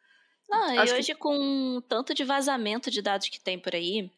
[0.49, 1.19] Não, Acho e hoje que...
[1.19, 4.09] com tanto de vazamento de dados que tem por aí.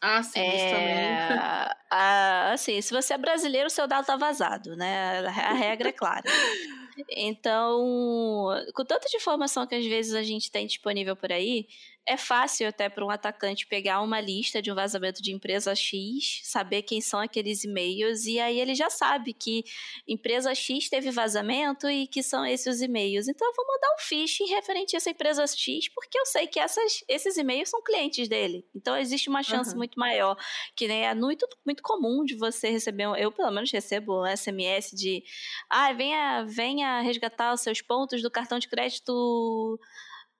[0.00, 0.56] Ah, sim, é...
[0.56, 1.74] isso também.
[1.90, 5.26] Ah, assim, se você é brasileiro, seu dado tá vazado, né?
[5.26, 6.22] A regra é clara.
[7.10, 11.66] Então, com tanta de informação que às vezes a gente tem disponível por aí,
[12.06, 16.40] é fácil até para um atacante pegar uma lista de um vazamento de empresa X,
[16.44, 19.64] saber quem são aqueles e-mails, e aí ele já sabe que
[20.06, 23.26] empresa X teve vazamento e que são esses os e-mails.
[23.28, 26.58] Então eu vou mandar um phishing referente a essa empresa X, porque eu sei que
[26.58, 28.66] essas, esses e-mails são clientes dele.
[28.74, 29.78] Então existe uma chance uhum.
[29.78, 30.36] muito maior,
[30.76, 34.90] que né, é muito, muito comum de você receber, eu pelo menos recebo um SMS
[34.92, 35.22] de
[35.70, 39.78] ah, venha, venha resgatar os seus pontos do cartão de crédito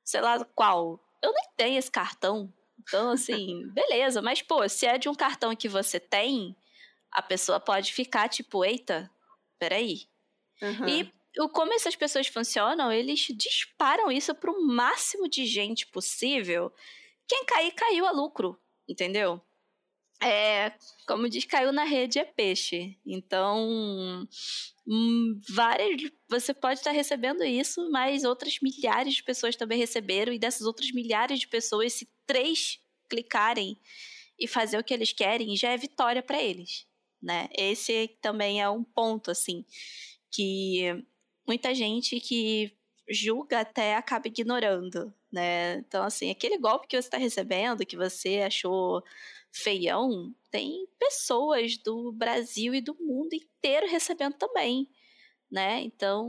[0.05, 2.53] sei lá qual eu nem tenho esse cartão.
[2.79, 4.21] Então, assim, beleza.
[4.21, 6.55] Mas, pô, se é de um cartão que você tem,
[7.11, 9.11] a pessoa pode ficar tipo, eita,
[9.59, 10.07] peraí.
[10.61, 10.89] Uhum.
[10.89, 11.13] E
[11.53, 16.73] como essas pessoas funcionam, eles disparam isso para o máximo de gente possível.
[17.27, 19.41] Quem cair, caiu a lucro, entendeu?
[20.23, 20.73] É,
[21.07, 22.99] como diz, caiu na rede é peixe.
[23.05, 24.29] Então,
[25.49, 30.67] várias, você pode estar recebendo isso, mas outras milhares de pessoas também receberam, e dessas
[30.67, 32.79] outras milhares de pessoas, se três
[33.09, 33.79] clicarem
[34.39, 36.87] e fazer o que eles querem, já é vitória para eles,
[37.23, 37.49] né?
[37.57, 39.65] Esse também é um ponto, assim,
[40.31, 41.05] que
[41.47, 42.77] muita gente que
[43.09, 45.77] julga até acaba ignorando, né?
[45.77, 49.03] Então, assim, aquele golpe que você está recebendo, que você achou
[49.55, 54.91] feião, tem pessoas do Brasil e do mundo inteiro recebendo também,
[55.51, 55.81] né?
[55.83, 56.29] Então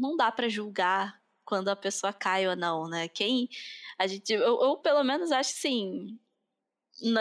[0.00, 3.08] não dá para julgar quando a pessoa cai ou não, né?
[3.08, 3.48] Quem
[3.98, 6.18] a gente, eu, eu pelo menos acho assim,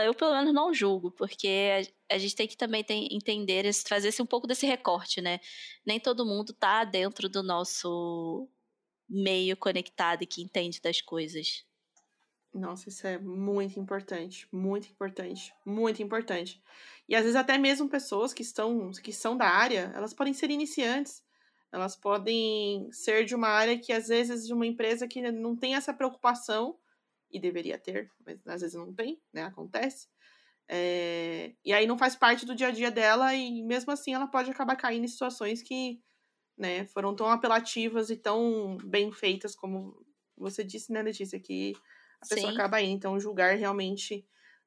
[0.04, 4.26] eu pelo menos não julgo, porque a, gente tem que também tem, entender, trazer um
[4.26, 5.40] pouco desse recorte, né?
[5.86, 8.48] Nem todo mundo tá dentro do nosso
[9.10, 11.66] meio conectado e que entende das coisas.
[12.54, 16.62] Nossa, isso é muito importante, muito importante, muito importante.
[17.08, 20.52] E às vezes até mesmo pessoas que estão que são da área, elas podem ser
[20.52, 21.24] iniciantes.
[21.72, 25.76] Elas podem ser de uma área que às vezes de uma empresa que não tem
[25.76, 26.78] essa preocupação
[27.32, 29.44] e deveria ter, mas às vezes não tem, né?
[29.44, 30.10] Acontece.
[30.70, 31.54] É...
[31.66, 34.52] E aí não faz parte do dia a dia dela e mesmo assim ela pode
[34.52, 36.02] acabar caindo em situações que,
[36.58, 40.06] né, foram tão apelativas e tão bem feitas como
[40.38, 41.74] você disse, né, Letícia, que
[42.22, 42.58] a pessoa Sim.
[42.58, 42.88] acaba aí.
[42.88, 44.26] Então, julgar realmente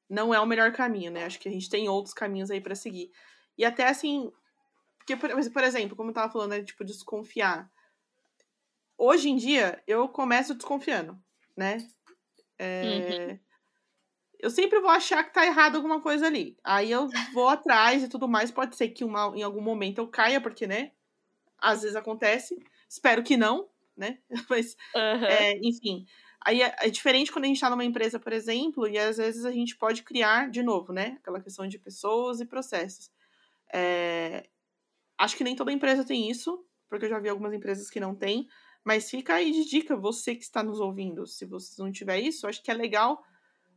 [0.09, 1.25] não é o melhor caminho, né?
[1.25, 3.11] Acho que a gente tem outros caminhos aí para seguir.
[3.57, 4.31] E até assim,
[4.97, 7.71] porque, por, por exemplo, como eu tava falando, né, tipo, desconfiar.
[8.97, 11.19] Hoje em dia, eu começo desconfiando,
[11.55, 11.77] né?
[12.57, 12.83] É...
[12.83, 13.39] Uhum.
[14.39, 16.57] Eu sempre vou achar que tá errado alguma coisa ali.
[16.63, 18.51] Aí eu vou atrás e tudo mais.
[18.51, 20.91] Pode ser que uma, em algum momento eu caia, porque, né?
[21.57, 22.57] Às vezes acontece.
[22.89, 24.19] Espero que não, né?
[24.49, 25.25] Mas, uhum.
[25.25, 26.05] é, enfim.
[26.45, 29.45] Aí é, é, diferente quando a gente está numa empresa, por exemplo, e às vezes
[29.45, 31.17] a gente pode criar de novo, né?
[31.19, 33.09] Aquela questão de pessoas e processos.
[33.73, 34.47] É...
[35.17, 38.13] Acho que nem toda empresa tem isso, porque eu já vi algumas empresas que não
[38.13, 38.47] têm,
[38.83, 42.45] mas fica aí de dica, você que está nos ouvindo, se você não tiver isso,
[42.45, 43.23] acho que é legal.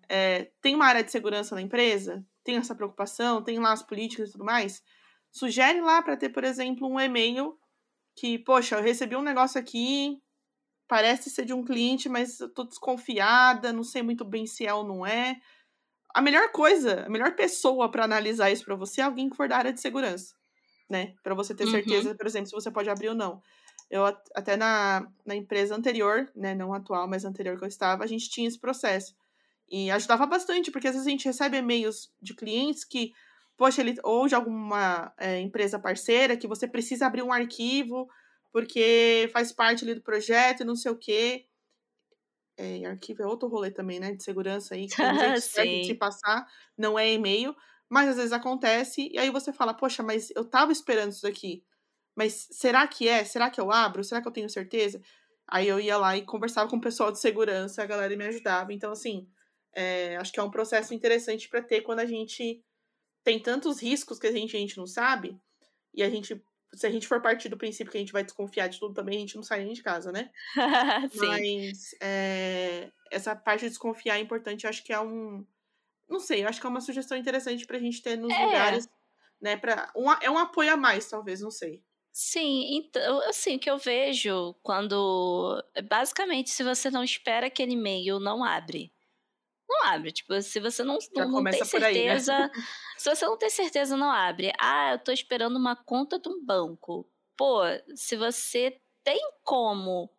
[0.07, 0.51] É...
[0.61, 2.23] Tem uma área de segurança na empresa?
[2.45, 3.43] Tem essa preocupação?
[3.43, 4.83] Tem lá as políticas e tudo mais?
[5.31, 7.59] Sugere lá para ter, por exemplo, um e-mail
[8.15, 10.21] que, poxa, eu recebi um negócio aqui,
[10.89, 14.73] parece ser de um cliente, mas eu tô desconfiada, não sei muito bem se é
[14.75, 15.39] ou não é.
[16.15, 19.49] A melhor coisa, a melhor pessoa para analisar isso para você é alguém que for
[19.49, 20.35] da área de segurança.
[20.89, 21.15] né?
[21.23, 22.17] Para você ter certeza, uhum.
[22.17, 23.43] por exemplo, se você pode abrir ou não.
[23.91, 28.07] Eu até na, na empresa anterior, né, não atual, mas anterior que eu estava, a
[28.07, 29.15] gente tinha esse processo.
[29.71, 33.13] E ajudava bastante, porque às vezes a gente recebe e-mails de clientes que,
[33.57, 38.09] poxa, ele, ou de alguma é, empresa parceira, que você precisa abrir um arquivo,
[38.53, 41.47] porque faz parte ali do projeto e não sei o quê.
[42.57, 44.13] É, arquivo é outro rolê também, né?
[44.13, 44.97] De segurança aí, que
[45.55, 46.47] tem se passar,
[46.77, 47.55] não é e-mail,
[47.89, 51.65] mas às vezes acontece, e aí você fala, poxa, mas eu tava esperando isso daqui.
[52.17, 53.25] Mas será que é?
[53.25, 54.03] Será que eu abro?
[54.03, 55.01] Será que eu tenho certeza?
[55.47, 58.73] Aí eu ia lá e conversava com o pessoal de segurança, a galera me ajudava.
[58.73, 59.29] Então, assim,
[59.73, 62.63] é, acho que é um processo interessante para ter quando a gente
[63.23, 65.41] tem tantos riscos que a gente, a gente não sabe,
[65.95, 66.43] e a gente
[66.75, 69.17] se a gente for partir do princípio que a gente vai desconfiar de tudo também,
[69.17, 70.31] a gente não sai nem de casa, né?
[71.15, 75.47] Mas é, essa parte de desconfiar é importante, eu acho que é um.
[76.09, 78.45] Não sei, eu acho que é uma sugestão interessante pra gente ter nos é.
[78.45, 78.89] lugares,
[79.41, 79.57] né?
[79.57, 81.83] Pra, um, é um apoio a mais, talvez, não sei.
[82.13, 85.63] Sim, então, assim, o que eu vejo quando.
[85.89, 88.93] Basicamente, se você não espera aquele e-mail, não abre
[89.69, 90.11] não abre.
[90.11, 92.35] Tipo, se você não, não, não tem certeza.
[92.35, 92.51] Aí, né?
[92.97, 94.53] se você não tem certeza, não abre.
[94.59, 97.09] Ah, eu tô esperando uma conta de um banco.
[97.37, 97.61] Pô,
[97.95, 100.11] se você tem como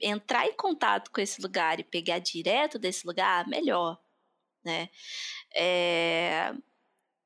[0.00, 3.98] entrar em contato com esse lugar e pegar direto desse lugar, melhor,
[4.64, 4.88] né?
[5.54, 6.52] É...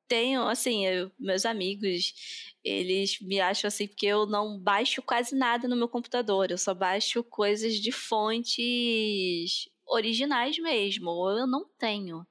[0.07, 2.14] Tenho, assim, eu, meus amigos,
[2.64, 6.73] eles me acham assim porque eu não baixo quase nada no meu computador, eu só
[6.73, 12.26] baixo coisas de fontes originais mesmo, ou eu não tenho.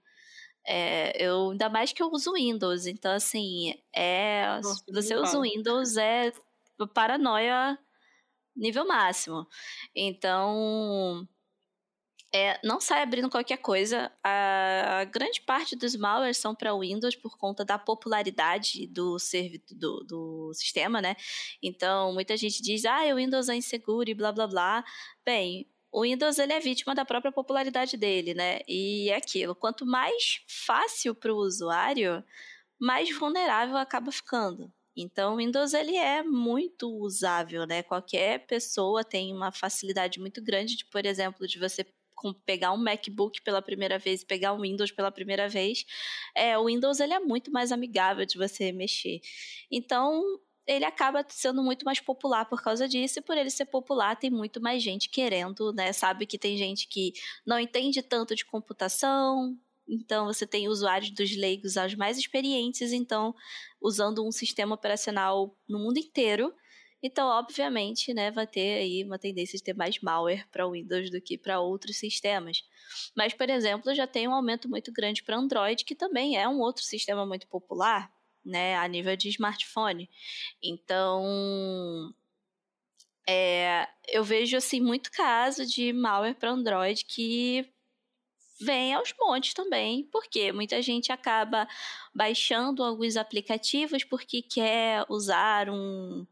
[0.66, 5.40] É, eu, ainda mais que eu uso Windows, então assim, é, Nossa, se você usa
[5.40, 6.34] o Windows é
[6.94, 7.80] paranoia
[8.58, 9.48] nível máximo.
[9.96, 11.28] Então,
[12.34, 14.12] é, não sai abrindo qualquer coisa.
[14.24, 19.18] A, a grande parte dos malwares são para Windows por conta da popularidade do,
[19.72, 21.16] do, do, sistema, né?
[21.62, 24.84] Então, muita gente diz, ah, o Windows é inseguro e blá blá blá.
[25.24, 28.60] Bem, o Windows ele é vítima da própria popularidade dele, né?
[28.68, 32.24] E é aquilo, quanto mais fácil para o usuário,
[32.80, 34.72] mais vulnerável acaba ficando.
[34.96, 37.82] Então, o Windows ele é muito usável, né?
[37.82, 41.84] Qualquer pessoa tem uma facilidade muito grande de, por exemplo, de você
[42.46, 45.84] pegar um MacBook pela primeira vez, pegar um Windows pela primeira vez,
[46.36, 49.20] é, o Windows ele é muito mais amigável de você mexer.
[49.72, 50.24] Então,
[50.68, 54.30] ele acaba sendo muito mais popular por causa disso, e por ele ser popular, tem
[54.30, 55.94] muito mais gente querendo, né?
[55.94, 57.14] Sabe que tem gente que
[57.46, 59.58] não entende tanto de computação,
[59.88, 63.34] então você tem usuários dos leigos aos mais experientes, então
[63.82, 66.54] usando um sistema operacional no mundo inteiro.
[67.02, 71.22] Então, obviamente, né, vai ter aí uma tendência de ter mais malware para Windows do
[71.22, 72.64] que para outros sistemas.
[73.16, 76.60] Mas, por exemplo, já tem um aumento muito grande para Android, que também é um
[76.60, 78.12] outro sistema muito popular
[78.48, 80.10] né, a nível de smartphone.
[80.64, 82.14] Então,
[83.28, 87.70] é, eu vejo assim muito caso de malware para Android que
[88.60, 91.68] vem aos montes também, porque muita gente acaba
[92.16, 96.26] baixando alguns aplicativos porque quer usar um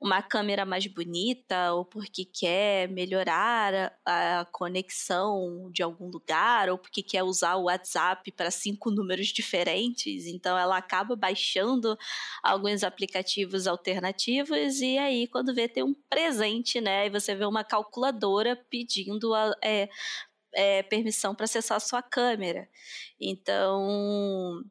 [0.00, 6.78] uma câmera mais bonita ou porque quer melhorar a, a conexão de algum lugar ou
[6.78, 10.26] porque quer usar o WhatsApp para cinco números diferentes.
[10.26, 11.96] Então ela acaba baixando
[12.42, 17.06] alguns aplicativos alternativos e aí quando vê tem um presente, né?
[17.06, 19.88] E você vê uma calculadora pedindo a, é,
[20.54, 22.68] é, permissão para acessar a sua câmera.
[23.20, 24.62] Então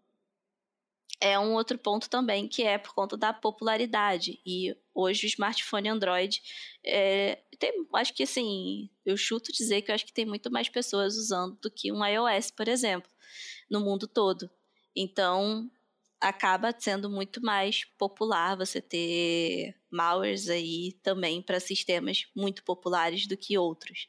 [1.20, 4.40] é um outro ponto também que é por conta da popularidade.
[4.46, 6.42] E hoje o smartphone Android
[6.86, 10.70] é, tem, acho que assim, eu chuto dizer que eu acho que tem muito mais
[10.70, 13.10] pessoas usando do que um iOS, por exemplo,
[13.70, 14.50] no mundo todo.
[14.96, 15.70] Então
[16.20, 23.38] acaba sendo muito mais popular você ter malwares aí também para sistemas muito populares do
[23.38, 24.08] que outros.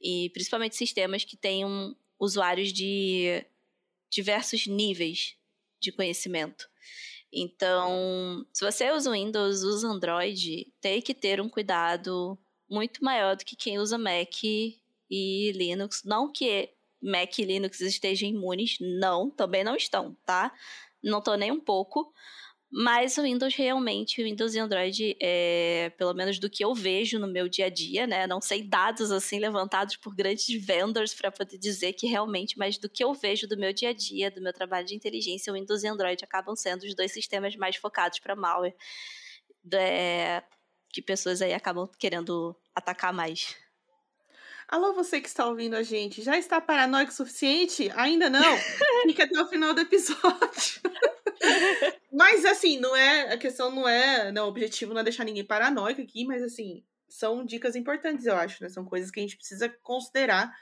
[0.00, 3.44] E principalmente sistemas que tenham usuários de
[4.10, 5.37] diversos níveis
[5.80, 6.68] de conhecimento.
[7.32, 13.44] Então, se você usa Windows, usa Android, tem que ter um cuidado muito maior do
[13.44, 16.02] que quem usa Mac e Linux.
[16.04, 16.70] Não que
[17.02, 20.52] Mac e Linux estejam imunes, não, também não estão, tá?
[21.02, 22.12] Não estou nem um pouco.
[22.70, 27.18] Mas o Windows realmente, o Windows e Android, é, pelo menos do que eu vejo
[27.18, 28.26] no meu dia a dia, né?
[28.26, 32.88] Não sei dados assim levantados por grandes vendors para poder dizer que realmente, mas do
[32.88, 35.82] que eu vejo do meu dia a dia, do meu trabalho de inteligência, o Windows
[35.82, 38.76] e Android acabam sendo os dois sistemas mais focados para malware,
[39.72, 40.42] é,
[40.92, 43.56] que pessoas aí acabam querendo atacar mais.
[44.68, 47.90] Alô, você que está ouvindo a gente, já está paranoico o suficiente?
[47.96, 48.58] Ainda não?
[49.08, 50.82] Fica até o final do episódio.
[52.12, 53.32] Mas assim, não é.
[53.32, 54.32] A questão não é.
[54.32, 58.34] Não, o objetivo não é deixar ninguém paranoico aqui, mas assim, são dicas importantes, eu
[58.34, 58.68] acho, né?
[58.68, 60.52] São coisas que a gente precisa considerar.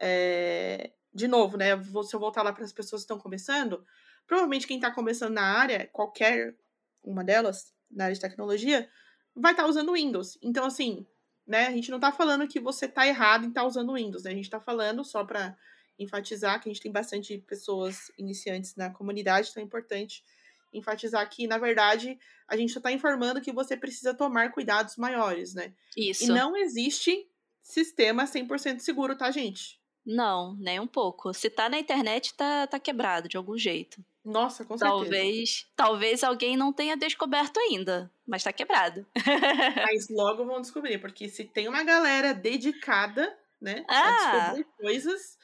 [0.00, 0.92] É...
[1.12, 1.70] De novo, né?
[2.04, 3.84] Se eu voltar lá para as pessoas que estão começando,
[4.26, 6.54] provavelmente quem está começando na área, qualquer
[7.02, 8.88] uma delas, na área de tecnologia,
[9.34, 10.38] vai estar tá usando Windows.
[10.40, 11.06] Então, assim,
[11.46, 11.66] né?
[11.66, 14.30] A gente não está falando que você está errado em estar tá usando Windows, né?
[14.30, 15.56] A gente está falando só para
[16.00, 20.24] enfatizar que a gente tem bastante pessoas iniciantes na comunidade, então é importante
[20.72, 25.54] enfatizar que, na verdade, a gente só está informando que você precisa tomar cuidados maiores,
[25.54, 25.72] né?
[25.96, 26.24] Isso.
[26.24, 27.28] E não existe
[27.62, 29.78] sistema 100% seguro, tá, gente?
[30.06, 31.34] Não, nem um pouco.
[31.34, 34.02] Se tá na internet, tá, tá quebrado de algum jeito.
[34.24, 35.00] Nossa, com certeza.
[35.00, 39.06] Talvez, talvez alguém não tenha descoberto ainda, mas tá quebrado.
[39.90, 43.98] mas logo vão descobrir, porque se tem uma galera dedicada, né, ah.
[43.98, 45.38] a descobrir coisas,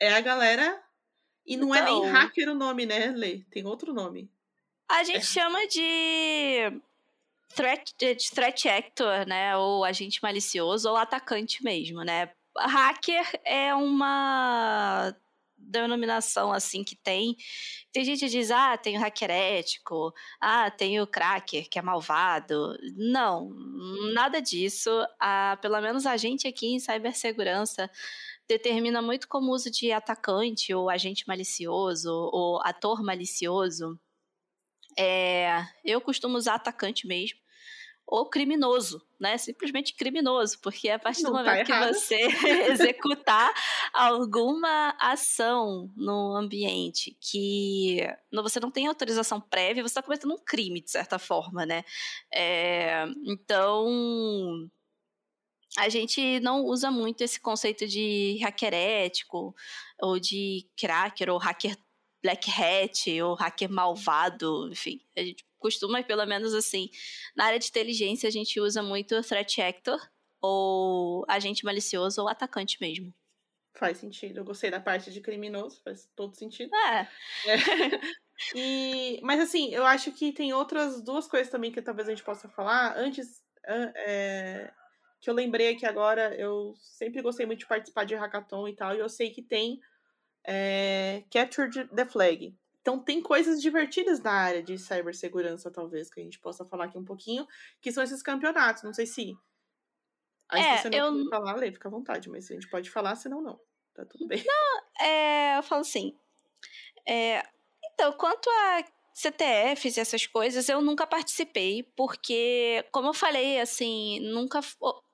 [0.00, 0.82] é a galera.
[1.46, 3.44] E não então, é nem então hacker o nome, né, Lê?
[3.50, 4.30] Tem outro nome.
[4.88, 5.22] A gente é.
[5.22, 6.80] chama de
[7.54, 9.56] threat, de threat actor, né?
[9.56, 12.30] Ou agente malicioso, ou atacante mesmo, né?
[12.56, 15.14] Hacker é uma
[15.56, 17.36] denominação assim que tem.
[17.92, 21.82] Tem gente que diz, ah, tem o hacker ético, ah, tem o cracker que é
[21.82, 22.76] malvado.
[22.96, 23.50] Não,
[24.14, 24.90] nada disso.
[25.20, 27.90] Ah, pelo menos a gente aqui em cibersegurança
[28.48, 33.98] determina muito como uso de atacante ou agente malicioso ou ator malicioso.
[34.98, 37.38] É, eu costumo usar atacante mesmo
[38.06, 39.36] ou criminoso, né?
[39.36, 42.14] Simplesmente criminoso, porque a partir do não momento tá que você
[42.70, 43.52] executar
[43.92, 47.98] alguma ação no ambiente que
[48.32, 51.82] você não tem autorização prévia, você está cometendo um crime, de certa forma, né?
[52.32, 54.70] É, então,
[55.76, 59.54] a gente não usa muito esse conceito de hacker ético,
[60.00, 61.76] ou de cracker, ou hacker
[62.22, 65.00] black hat, ou hacker malvado, enfim.
[65.16, 66.90] A gente costuma, pelo menos assim,
[67.36, 70.00] na área de inteligência a gente usa muito threat actor,
[70.40, 73.12] ou agente malicioso, ou atacante mesmo.
[73.74, 74.38] Faz sentido.
[74.38, 76.74] Eu gostei da parte de criminoso, faz todo sentido.
[76.74, 77.08] É.
[77.46, 77.56] é.
[78.54, 82.22] E, mas assim, eu acho que tem outras duas coisas também que talvez a gente
[82.22, 82.94] possa falar.
[82.94, 84.70] Antes, é,
[85.26, 88.94] que eu lembrei aqui agora, eu sempre gostei muito de participar de hackathon e tal,
[88.94, 89.80] e eu sei que tem
[90.46, 96.22] é, Capture the Flag, então tem coisas divertidas na área de cibersegurança, talvez, que a
[96.22, 97.44] gente possa falar aqui um pouquinho,
[97.80, 98.84] que são esses campeonatos.
[98.84, 99.36] Não sei se.
[100.48, 101.28] Aí é, se você não eu...
[101.28, 103.58] falar, Lê, fica à vontade, mas a gente pode falar, senão não.
[103.92, 104.44] Tá tudo bem.
[104.46, 106.16] Não, é, eu falo assim.
[107.04, 107.42] É,
[107.92, 108.84] então, quanto a
[109.16, 114.60] CTFs e essas coisas, eu nunca participei, porque, como eu falei, assim, nunca.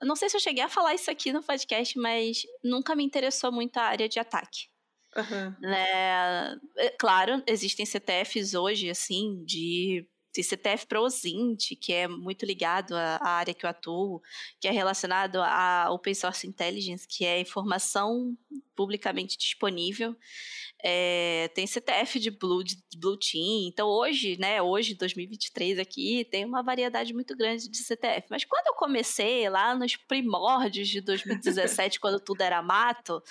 [0.03, 3.53] Não sei se eu cheguei a falar isso aqui no podcast, mas nunca me interessou
[3.53, 4.67] muito a área de ataque.
[5.17, 5.55] Uhum.
[5.61, 6.57] Né?
[6.99, 13.29] Claro, existem CTFs hoje, assim, de tem CTF Prozint, que é muito ligado à, à,
[13.31, 14.23] área que eu atuo,
[14.59, 18.37] que é relacionado a Open Source Intelligence, que é informação
[18.75, 20.17] publicamente disponível.
[20.83, 23.69] É, tem CTF de Blue, de Blue Team.
[23.69, 28.27] Então, hoje, né, hoje, 2023 aqui, tem uma variedade muito grande de CTF.
[28.31, 33.23] Mas quando eu comecei, lá nos primórdios de 2017, quando tudo era mato,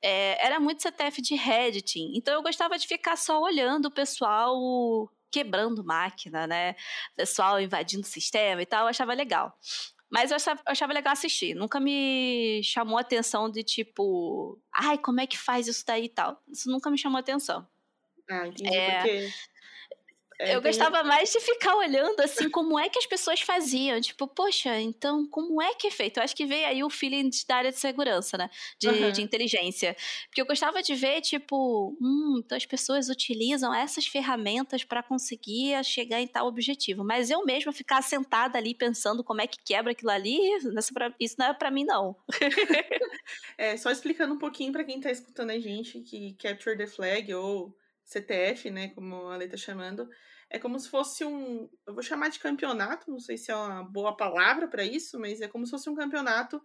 [0.00, 1.98] é, era muito CTF de Reddit.
[2.14, 6.76] Então, eu gostava de ficar só olhando o pessoal quebrando máquina, né?
[7.16, 9.58] Pessoal invadindo o sistema e tal, eu achava legal.
[10.10, 11.54] Mas eu achava, eu achava, legal assistir.
[11.54, 16.08] Nunca me chamou a atenção de tipo, ai, como é que faz isso daí e
[16.10, 16.38] tal.
[16.46, 17.66] Isso nunca me chamou a atenção.
[18.28, 18.74] Ah, entendi.
[18.74, 19.30] É, porque é,
[20.46, 24.00] eu gostava mais de ficar olhando assim como é que as pessoas faziam.
[24.00, 26.18] Tipo, poxa, então como é que é feito?
[26.18, 28.50] Eu acho que veio aí o feeling da área de segurança, né?
[28.78, 29.12] De, uhum.
[29.12, 29.96] de inteligência.
[30.26, 35.82] Porque eu gostava de ver, tipo, hum, então as pessoas utilizam essas ferramentas para conseguir
[35.84, 37.04] chegar em tal objetivo.
[37.04, 40.38] Mas eu mesma ficar sentada ali pensando como é que quebra aquilo ali,
[41.20, 42.16] isso não é para mim, não.
[43.58, 47.32] é, só explicando um pouquinho para quem tá escutando a gente que Capture the Flag
[47.34, 47.74] ou
[48.04, 50.08] CTF, né, como a Lei tá chamando,
[50.52, 51.68] é como se fosse um.
[51.86, 55.40] Eu vou chamar de campeonato, não sei se é uma boa palavra para isso, mas
[55.40, 56.62] é como se fosse um campeonato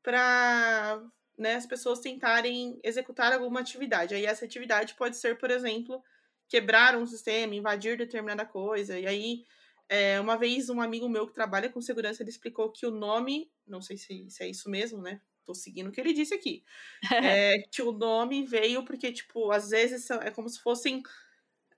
[0.00, 1.02] para
[1.36, 4.14] né, as pessoas tentarem executar alguma atividade.
[4.14, 6.00] Aí essa atividade pode ser, por exemplo,
[6.48, 8.96] quebrar um sistema, invadir determinada coisa.
[8.96, 9.44] E aí,
[9.88, 13.50] é, uma vez, um amigo meu que trabalha com segurança, ele explicou que o nome,
[13.66, 15.20] não sei se, se é isso mesmo, né?
[15.44, 16.62] Tô seguindo o que ele disse aqui.
[17.54, 21.02] é, que o nome veio porque, tipo, às vezes é como se fossem.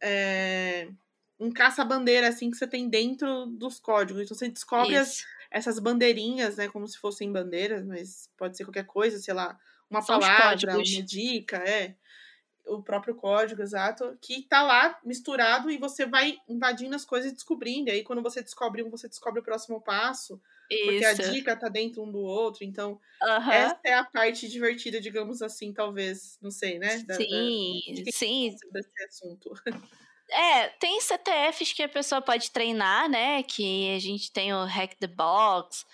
[0.03, 0.91] É,
[1.39, 4.23] um caça-bandeira, assim, que você tem dentro dos códigos.
[4.23, 6.69] Então você descobre as, essas bandeirinhas, né?
[6.69, 9.59] Como se fossem bandeiras, mas pode ser qualquer coisa, sei lá,
[9.89, 11.95] uma São palavra, uma dica, é.
[12.67, 17.35] o próprio código exato, que tá lá misturado e você vai invadindo as coisas e
[17.35, 17.89] descobrindo.
[17.89, 20.41] E aí, quando você descobre um, você descobre o próximo passo.
[20.71, 20.85] Isso.
[20.85, 22.63] Porque a dica tá dentro um do outro.
[22.63, 23.51] Então, uhum.
[23.51, 26.37] essa é a parte divertida, digamos assim, talvez.
[26.43, 26.99] Não sei, né?
[27.05, 28.55] Da, sim, da, sim.
[28.73, 29.51] Desse assunto.
[30.31, 33.43] É, tem CTFs que a pessoa pode treinar, né?
[33.43, 35.87] Que a gente tem o Hack the Box.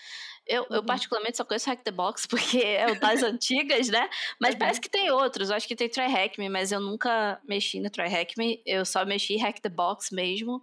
[0.47, 0.77] Eu, uhum.
[0.77, 4.09] eu, particularmente, só conheço Hack the Box porque é o das antigas, né?
[4.41, 4.59] Mas uhum.
[4.59, 5.51] parece que tem outros.
[5.51, 8.61] Eu acho que tem Try Hack Me, mas eu nunca mexi no Try Hack Me.
[8.67, 10.63] Eu só mexi Hack the Box mesmo.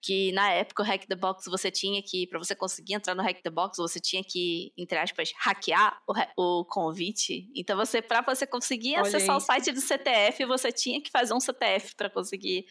[0.00, 3.22] Que na época o Hack the Box você tinha que, para você conseguir entrar no
[3.22, 6.00] Hack the Box, você tinha que, entre aspas, hackear
[6.36, 7.50] o, o convite.
[7.54, 11.34] Então você, para você conseguir Olha acessar o site do CTF, você tinha que fazer
[11.34, 12.64] um CTF para conseguir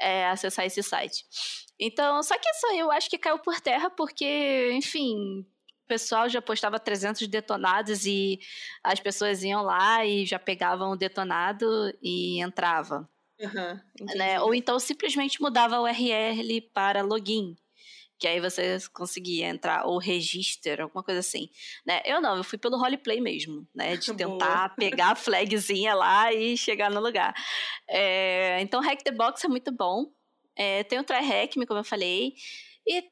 [0.00, 1.24] é, acessar esse site.
[1.80, 5.44] Então, só que isso aí eu acho que caiu por terra porque, enfim,
[5.88, 8.38] pessoal já postava 300 detonados e
[8.84, 11.66] as pessoas iam lá e já pegavam o detonado
[12.02, 13.08] e entrava.
[13.40, 13.80] Uhum,
[14.16, 14.40] né?
[14.40, 17.56] Ou então simplesmente mudava o URL para login.
[18.18, 21.48] Que aí você conseguia entrar, ou register, alguma coisa assim.
[21.86, 22.02] Né?
[22.04, 23.96] Eu não, eu fui pelo roleplay mesmo, né?
[23.96, 27.32] De tentar pegar a flagzinha lá e chegar no lugar.
[27.88, 30.12] É, então, Hack the Box é muito bom.
[30.56, 32.34] É, tem o TryHack, como eu falei.
[32.84, 33.04] E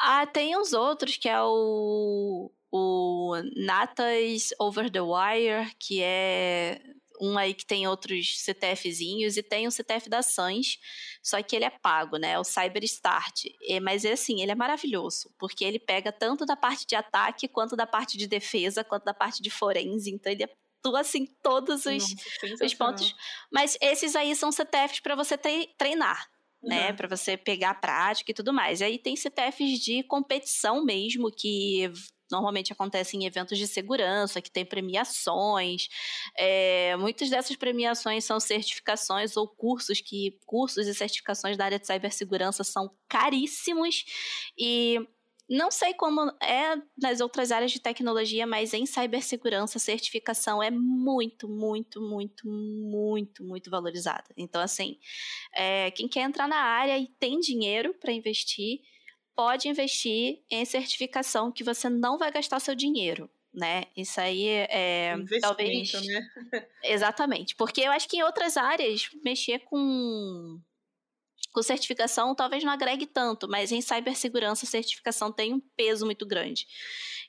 [0.00, 6.80] ah, tem uns outros, que é o, o Natas Over the Wire, que é
[7.20, 10.78] um aí que tem outros CTFzinhos, e tem o CTF da Sans,
[11.22, 12.32] só que ele é pago, né?
[12.32, 13.44] É o Cyber Start.
[13.60, 17.48] E, mas é assim, ele é maravilhoso, porque ele pega tanto da parte de ataque,
[17.48, 21.84] quanto da parte de defesa, quanto da parte de forense, então ele atua assim todos
[21.84, 23.14] os, Nossa, os pontos.
[23.52, 25.36] Mas esses aí são CTFs para você
[25.76, 26.28] treinar
[26.62, 26.96] né, uhum.
[26.96, 28.80] para você pegar a prática e tudo mais.
[28.80, 31.90] E aí tem CTFs de competição mesmo, que
[32.30, 35.88] normalmente acontecem em eventos de segurança, que tem premiações.
[36.36, 41.86] É, muitas dessas premiações são certificações ou cursos que cursos e certificações da área de
[41.86, 44.04] cibersegurança são caríssimos
[44.58, 44.98] e
[45.50, 50.70] não sei como é nas outras áreas de tecnologia, mas em cibersegurança a certificação é
[50.70, 54.26] muito, muito, muito, muito, muito valorizada.
[54.36, 54.96] Então, assim,
[55.52, 58.78] é, quem quer entrar na área e tem dinheiro para investir,
[59.34, 63.84] pode investir em certificação que você não vai gastar seu dinheiro né?
[63.96, 66.20] Isso aí é talvez né?
[66.84, 70.60] exatamente, porque eu acho que em outras áreas mexer com
[71.52, 76.66] com certificação talvez não agregue tanto, mas em cibersegurança certificação tem um peso muito grande.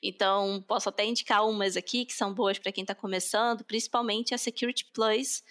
[0.02, 4.38] Então, posso até indicar umas aqui que são boas para quem está começando, principalmente a
[4.38, 5.42] Security Plus.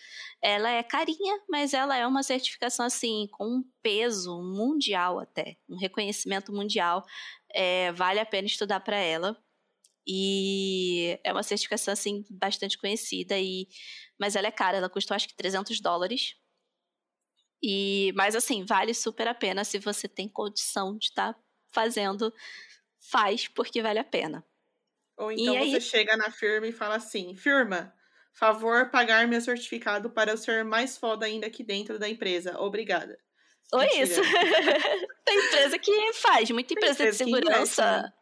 [0.42, 5.78] Ela é carinha, mas ela é uma certificação assim com um peso mundial até, um
[5.78, 7.06] reconhecimento mundial.
[7.54, 9.38] É, vale a pena estudar para ela.
[10.06, 13.68] E é uma certificação assim bastante conhecida e
[14.20, 16.36] mas ela é cara, ela custou acho que 300 dólares
[17.62, 21.40] e, mas assim, vale super a pena se você tem condição de estar tá
[21.72, 22.34] fazendo,
[23.00, 24.46] faz porque vale a pena.
[25.18, 25.72] Ou então aí...
[25.72, 27.94] você chega na firma e fala assim: firma,
[28.34, 32.60] favor pagar meu certificado para eu ser mais foda ainda aqui dentro da empresa.
[32.60, 33.20] Obrigada.
[33.72, 34.20] Ou isso.
[35.24, 38.02] tem empresa que faz, muita empresa, empresa de segurança.
[38.02, 38.14] Né?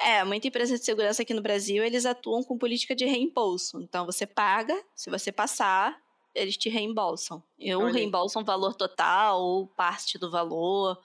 [0.00, 3.80] É, muita empresa de segurança aqui no Brasil, eles atuam com política de reembolso.
[3.80, 6.00] Então você paga, se você passar,
[6.34, 7.42] eles te reembolsam.
[7.76, 11.00] Ou reembolsam o valor total, ou parte do valor.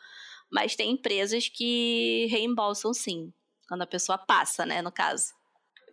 [0.49, 3.31] Mas tem empresas que reembolsam sim,
[3.67, 5.33] quando a pessoa passa, né, no caso.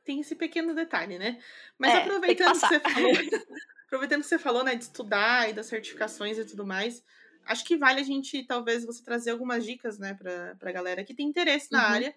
[0.05, 1.43] Tem esse pequeno detalhe, né?
[1.79, 3.13] Mas é, aproveitando que, que você falou,
[3.87, 7.05] aproveitando que você falou, né, de estudar e das certificações e tudo mais,
[7.45, 11.15] acho que vale a gente, talvez, você trazer algumas dicas, né, pra, pra galera que
[11.15, 11.95] tem interesse na uhum.
[11.95, 12.15] área.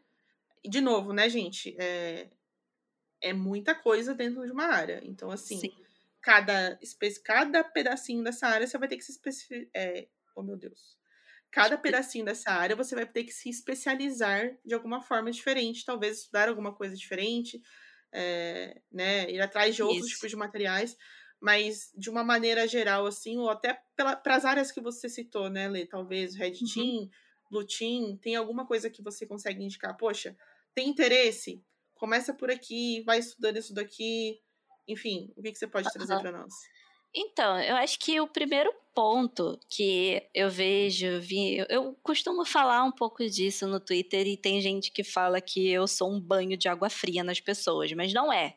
[0.64, 2.30] E, de novo, né, gente, é,
[3.20, 5.02] é muita coisa dentro de uma área.
[5.04, 5.89] Então, assim, Sim
[6.22, 6.80] cada,
[7.24, 9.70] cada pedacinho dessa área você vai ter que se especificar.
[9.76, 10.98] É, oh meu Deus.
[11.52, 16.20] Cada pedacinho dessa área você vai ter que se especializar de alguma forma diferente, talvez
[16.20, 17.60] estudar alguma coisa diferente,
[18.12, 20.16] é, né, ir atrás de outros Isso.
[20.16, 20.96] tipos de materiais,
[21.40, 25.68] mas de uma maneira geral, assim, ou até para as áreas que você citou, né,
[25.68, 25.86] Lê?
[25.86, 26.74] Talvez Red uhum.
[26.74, 27.10] Team,
[27.50, 29.98] Blue Team, tem alguma coisa que você consegue indicar?
[29.98, 30.38] Poxa,
[30.76, 31.64] tem interesse?
[31.96, 34.40] Começa por aqui, vai estudando isso daqui,
[34.90, 36.22] enfim, o que, que você pode trazer uhum.
[36.22, 36.54] para nós?
[37.14, 42.92] Então, eu acho que o primeiro ponto que eu vejo, vi, eu costumo falar um
[42.92, 46.68] pouco disso no Twitter e tem gente que fala que eu sou um banho de
[46.68, 48.56] água fria nas pessoas, mas não é.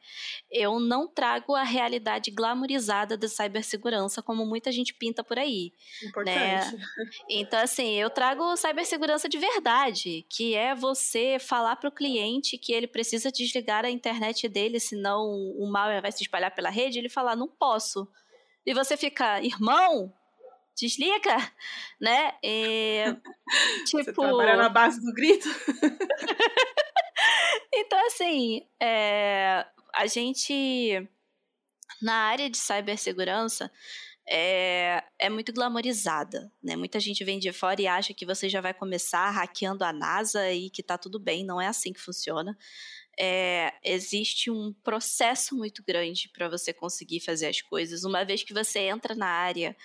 [0.50, 5.72] Eu não trago a realidade glamourizada da cibersegurança como muita gente pinta por aí.
[6.02, 6.76] Importante.
[6.76, 6.82] Né?
[7.28, 12.72] Então, assim, eu trago cibersegurança de verdade, que é você falar para o cliente que
[12.72, 15.24] ele precisa desligar a internet dele, senão
[15.56, 18.08] o mal vai se espalhar pela rede, ele falar, não posso
[18.64, 20.12] e você fica, irmão,
[20.76, 21.36] desliga,
[22.00, 22.34] né?
[22.42, 23.04] E,
[23.86, 24.04] tipo...
[24.04, 25.48] Você trabalha na base do grito?
[27.74, 31.08] então, assim, é, a gente,
[32.00, 33.70] na área de cibersegurança,
[34.28, 36.76] é, é muito glamorizada, né?
[36.76, 40.52] Muita gente vem de fora e acha que você já vai começar hackeando a NASA
[40.52, 42.56] e que tá tudo bem, não é assim que funciona
[43.18, 48.04] é, existe um processo muito grande para você conseguir fazer as coisas.
[48.04, 49.76] Uma vez que você entra na área,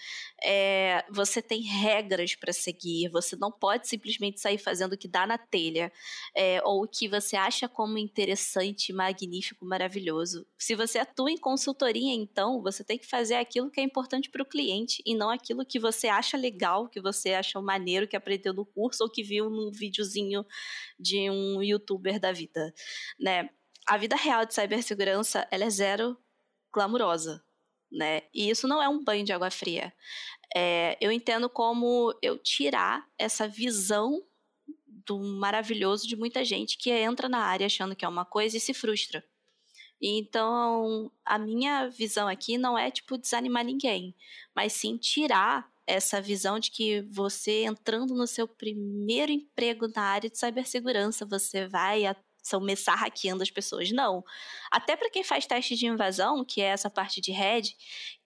[0.44, 5.28] é, você tem regras para seguir, você não pode simplesmente sair fazendo o que dá
[5.28, 5.92] na telha,
[6.36, 10.46] é, ou o que você acha como interessante, magnífico, maravilhoso.
[10.58, 14.42] Se você atua em consultoria, então, você tem que fazer aquilo que é importante para
[14.42, 18.54] o cliente e não aquilo que você acha legal, que você acha maneiro, que aprendeu
[18.54, 20.46] no curso ou que viu num videozinho
[21.00, 22.74] de um youtuber da vida
[23.20, 23.50] né?
[23.86, 26.18] A vida real de cibersegurança, ela é zero
[26.74, 27.44] glamurosa,
[27.92, 28.24] né?
[28.34, 29.94] E isso não é um banho de água fria.
[30.56, 34.22] É, eu entendo como eu tirar essa visão
[35.06, 38.60] do maravilhoso de muita gente que entra na área achando que é uma coisa e
[38.60, 39.24] se frustra.
[40.02, 44.14] Então, a minha visão aqui não é tipo desanimar ninguém,
[44.54, 50.30] mas sim tirar essa visão de que você entrando no seu primeiro emprego na área
[50.30, 52.04] de cibersegurança, você vai
[52.50, 53.92] começar hackeando as pessoas.
[53.92, 54.24] Não.
[54.72, 57.76] Até para quem faz teste de invasão, que é essa parte de head,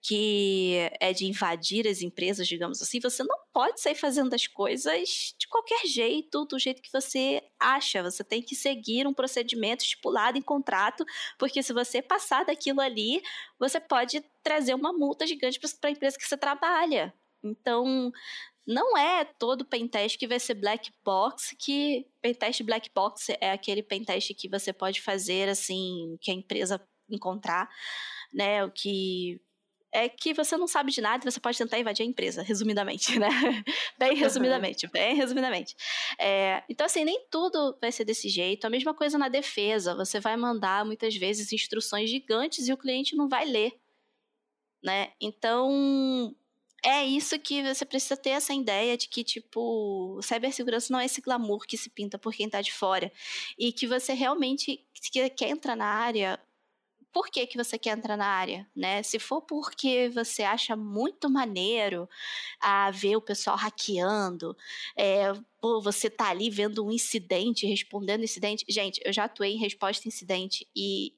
[0.02, 5.34] que é de invadir as empresas, digamos assim, você não pode sair fazendo as coisas
[5.38, 8.04] de qualquer jeito, do jeito que você acha.
[8.04, 11.06] Você tem que seguir um procedimento estipulado em contrato,
[11.38, 13.22] porque se você passar daquilo ali,
[13.60, 17.14] você pode trazer uma multa gigante para a empresa que você trabalha.
[17.44, 18.12] Então,
[18.66, 23.84] não é todo pentest que vai ser black box, que pentest black box é aquele
[23.84, 27.70] pentest que você pode fazer assim, que a empresa encontrar,
[28.34, 29.42] né, o que
[29.94, 33.20] é que você não sabe de nada e você pode tentar invadir a empresa, resumidamente,
[33.20, 33.28] né?
[34.00, 35.76] bem resumidamente, bem resumidamente.
[36.18, 38.66] É, então, assim, nem tudo vai ser desse jeito.
[38.66, 39.94] A mesma coisa na defesa.
[39.96, 43.74] Você vai mandar, muitas vezes, instruções gigantes e o cliente não vai ler,
[44.82, 45.12] né?
[45.20, 46.34] Então,
[46.84, 51.22] é isso que você precisa ter essa ideia de que, tipo, cibersegurança não é esse
[51.22, 53.12] glamour que se pinta por quem tá de fora.
[53.58, 54.84] E que você realmente
[55.38, 56.40] quer entrar na área.
[57.14, 59.04] Por que, que você quer entrar na área, né?
[59.04, 62.10] Se for porque você acha muito maneiro
[62.60, 64.58] a ver o pessoal hackeando,
[64.96, 68.66] é, pô, você tá ali vendo um incidente, respondendo incidente.
[68.68, 71.14] Gente, eu já atuei em resposta a incidente e,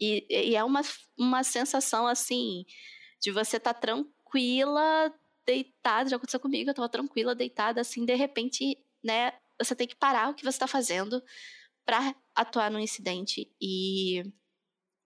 [0.00, 0.82] e, e é uma,
[1.16, 2.66] uma sensação assim
[3.20, 5.12] de você estar tá tranquilo tranquila,
[5.46, 9.94] deitada, já aconteceu comigo, eu tava tranquila, deitada, assim, de repente, né, você tem que
[9.96, 11.22] parar o que você tá fazendo
[11.84, 14.22] para atuar no incidente e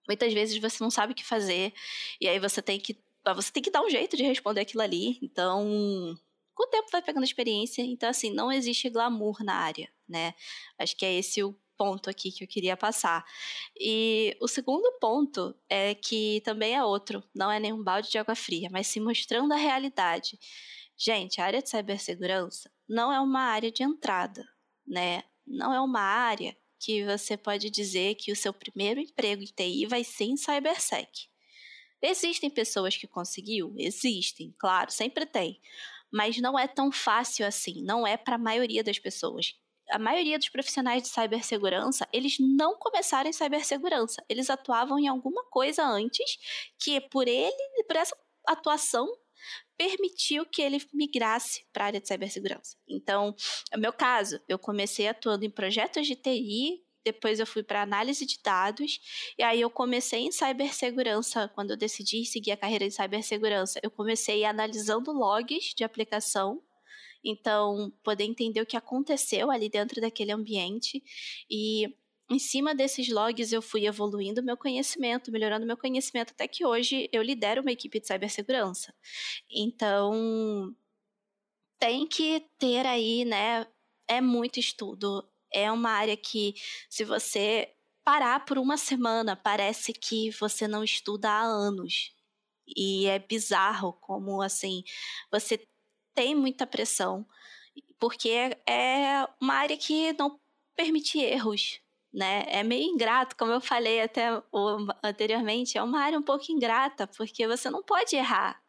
[0.08, 1.72] muitas vezes você não sabe o que fazer
[2.20, 2.98] e aí você tem que
[3.34, 5.18] você tem que dar um jeito de responder aquilo ali.
[5.22, 6.18] Então,
[6.54, 10.32] com o tempo vai pegando experiência, então assim, não existe glamour na área, né?
[10.78, 13.24] Acho que é esse o ponto aqui que eu queria passar.
[13.74, 18.34] E o segundo ponto é que também é outro, não é nenhum balde de água
[18.34, 20.38] fria, mas se mostrando a realidade.
[20.94, 24.46] Gente, a área de cibersegurança não é uma área de entrada,
[24.86, 25.24] né?
[25.46, 29.86] Não é uma área que você pode dizer que o seu primeiro emprego em TI
[29.86, 31.30] vai ser em cybersec.
[32.02, 33.74] Existem pessoas que conseguiu?
[33.78, 35.58] Existem, claro, sempre tem.
[36.12, 39.54] Mas não é tão fácil assim, não é para a maioria das pessoas
[39.90, 44.24] a maioria dos profissionais de cibersegurança, eles não começaram em cibersegurança.
[44.28, 46.38] Eles atuavam em alguma coisa antes
[46.78, 48.16] que por ele, por essa
[48.46, 49.06] atuação,
[49.76, 52.76] permitiu que ele migrasse para a área de cibersegurança.
[52.88, 53.34] Então,
[53.72, 58.26] no meu caso, eu comecei atuando em projetos de TI, depois eu fui para análise
[58.26, 59.00] de dados,
[59.38, 63.90] e aí eu comecei em cibersegurança, quando eu decidi seguir a carreira de cibersegurança, eu
[63.90, 66.62] comecei analisando logs de aplicação,
[67.24, 71.02] então, poder entender o que aconteceu ali dentro daquele ambiente
[71.50, 71.94] e
[72.30, 77.08] em cima desses logs eu fui evoluindo meu conhecimento, melhorando meu conhecimento até que hoje
[77.12, 78.94] eu lidero uma equipe de cibersegurança.
[79.50, 80.74] Então,
[81.78, 83.66] tem que ter aí, né,
[84.08, 85.26] é muito estudo.
[85.52, 86.54] É uma área que
[86.88, 87.72] se você
[88.04, 92.12] parar por uma semana, parece que você não estuda há anos.
[92.76, 94.84] E é bizarro como assim,
[95.32, 95.58] você
[96.20, 97.26] tem muita pressão,
[97.98, 100.38] porque é uma área que não
[100.76, 101.80] permite erros,
[102.12, 102.44] né?
[102.46, 104.28] É meio ingrato, como eu falei até
[105.02, 108.62] anteriormente, é uma área um pouco ingrata, porque você não pode errar,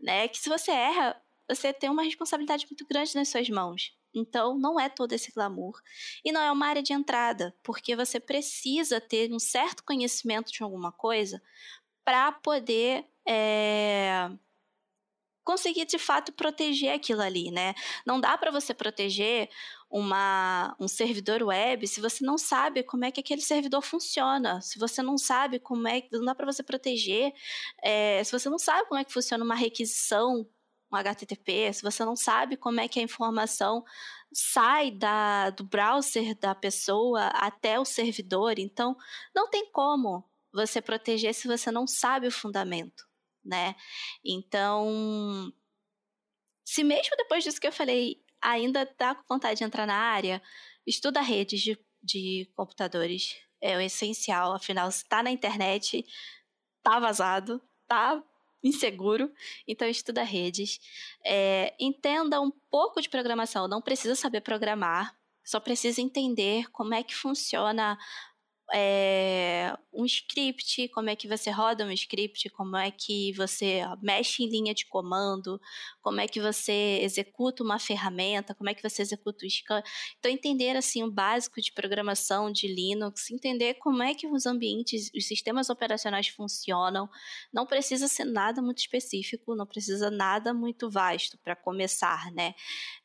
[0.00, 0.26] né?
[0.26, 3.96] Que se você erra, você tem uma responsabilidade muito grande nas suas mãos.
[4.12, 5.80] Então, não é todo esse glamour.
[6.24, 10.64] E não é uma área de entrada, porque você precisa ter um certo conhecimento de
[10.64, 11.40] alguma coisa
[12.04, 14.30] para poder é,
[15.48, 17.74] conseguir de fato proteger aquilo ali, né?
[18.04, 19.48] Não dá para você proteger
[19.88, 24.78] uma, um servidor web se você não sabe como é que aquele servidor funciona, se
[24.78, 27.32] você não sabe como é que não dá para você proteger,
[27.82, 30.46] é, se você não sabe como é que funciona uma requisição,
[30.92, 33.82] um HTTP, se você não sabe como é que a informação
[34.30, 38.94] sai da, do browser da pessoa até o servidor, então
[39.34, 43.07] não tem como você proteger se você não sabe o fundamento,
[43.48, 43.74] né?
[44.24, 45.52] Então,
[46.64, 50.42] se mesmo depois disso que eu falei ainda tá com vontade de entrar na área,
[50.86, 53.36] estuda redes de, de computadores.
[53.60, 56.04] É o essencial, afinal, se tá na internet,
[56.82, 58.22] tá vazado, tá
[58.62, 59.32] inseguro,
[59.66, 60.78] então estuda redes.
[61.24, 67.02] É, entenda um pouco de programação, não precisa saber programar, só precisa entender como é
[67.02, 67.98] que funciona
[68.72, 74.42] é, um script, como é que você roda um script, como é que você mexe
[74.42, 75.60] em linha de comando,
[76.02, 79.82] como é que você executa uma ferramenta, como é que você executa o scan.
[80.18, 85.10] Então, entender assim o básico de programação de Linux, entender como é que os ambientes,
[85.14, 87.08] os sistemas operacionais funcionam.
[87.52, 92.54] Não precisa ser nada muito específico, não precisa nada muito vasto para começar, né?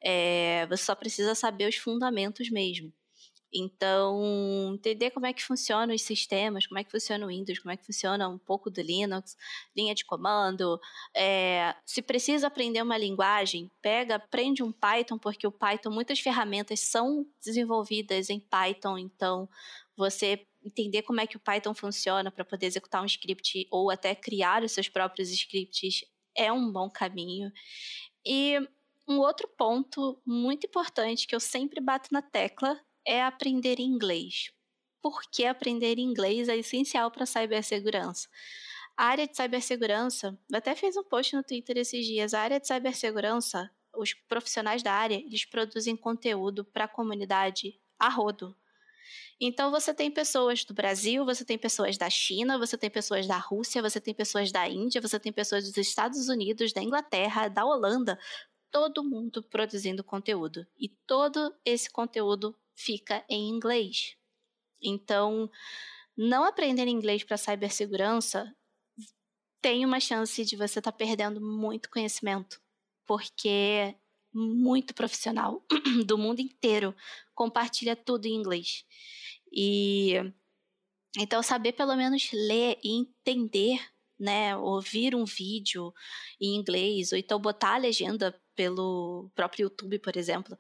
[0.02, 2.94] É, você só precisa saber os fundamentos mesmo.
[3.54, 7.72] Então, entender como é que funcionam os sistemas, como é que funciona o Windows, como
[7.72, 9.38] é que funciona um pouco do Linux,
[9.76, 10.80] linha de comando.
[11.16, 16.80] É, se precisa aprender uma linguagem, pega, aprende um Python, porque o Python, muitas ferramentas
[16.80, 19.48] são desenvolvidas em Python, então
[19.96, 24.16] você entender como é que o Python funciona para poder executar um script ou até
[24.16, 27.52] criar os seus próprios scripts é um bom caminho.
[28.26, 28.58] E
[29.08, 34.52] um outro ponto muito importante que eu sempre bato na tecla é aprender inglês.
[35.02, 38.28] Porque aprender inglês é essencial para a cibersegurança.
[38.96, 42.60] A área de cibersegurança, eu até fiz um post no Twitter esses dias, a área
[42.60, 48.56] de cibersegurança, os profissionais da área, eles produzem conteúdo para a comunidade a rodo.
[49.40, 53.38] Então você tem pessoas do Brasil, você tem pessoas da China, você tem pessoas da
[53.38, 57.66] Rússia, você tem pessoas da Índia, você tem pessoas dos Estados Unidos, da Inglaterra, da
[57.66, 58.18] Holanda,
[58.72, 60.66] todo mundo produzindo conteúdo.
[60.78, 64.16] E todo esse conteúdo fica em inglês.
[64.82, 65.50] Então,
[66.16, 68.54] não aprender inglês para cibersegurança
[69.62, 72.60] tem uma chance de você estar tá perdendo muito conhecimento,
[73.06, 73.96] porque
[74.34, 75.64] muito profissional
[76.06, 76.96] do mundo inteiro
[77.34, 78.84] compartilha tudo em inglês.
[79.52, 80.16] E
[81.18, 83.80] então saber pelo menos ler e entender,
[84.20, 85.94] né, ouvir um vídeo
[86.42, 90.58] em inglês ou então botar a legenda pelo próprio YouTube, por exemplo,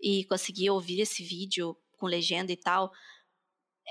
[0.00, 2.92] e conseguir ouvir esse vídeo com legenda e tal,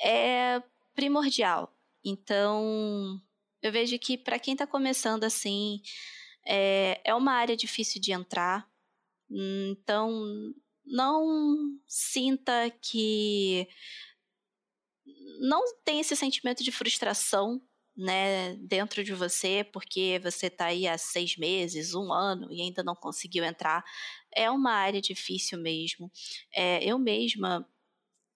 [0.03, 0.61] é
[0.93, 1.75] primordial.
[2.03, 3.21] Então,
[3.61, 5.81] eu vejo que para quem está começando assim,
[6.45, 8.69] é, é uma área difícil de entrar.
[9.29, 10.53] Então,
[10.85, 13.67] não sinta que.
[15.39, 17.61] Não tem esse sentimento de frustração
[17.95, 22.83] né, dentro de você, porque você está aí há seis meses, um ano e ainda
[22.83, 23.83] não conseguiu entrar.
[24.35, 26.11] É uma área difícil mesmo.
[26.53, 27.67] É, eu mesma,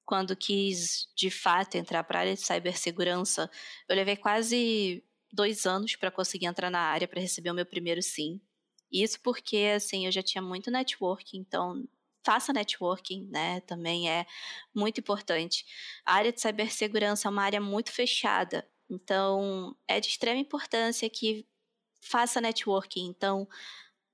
[0.06, 3.50] quando quis de fato entrar para a área de cibersegurança,
[3.90, 8.02] eu levei quase dois anos para conseguir entrar na área para receber o meu primeiro
[8.02, 8.42] sim.
[8.92, 11.84] Isso porque, assim, eu já tinha muito networking, então
[12.26, 13.62] faça networking, né?
[13.62, 14.26] Também é
[14.76, 15.66] muito importante.
[16.06, 18.68] A área de cibersegurança é uma área muito fechada.
[18.90, 21.46] Então, é de extrema importância que
[22.02, 23.06] faça networking.
[23.08, 23.48] Então,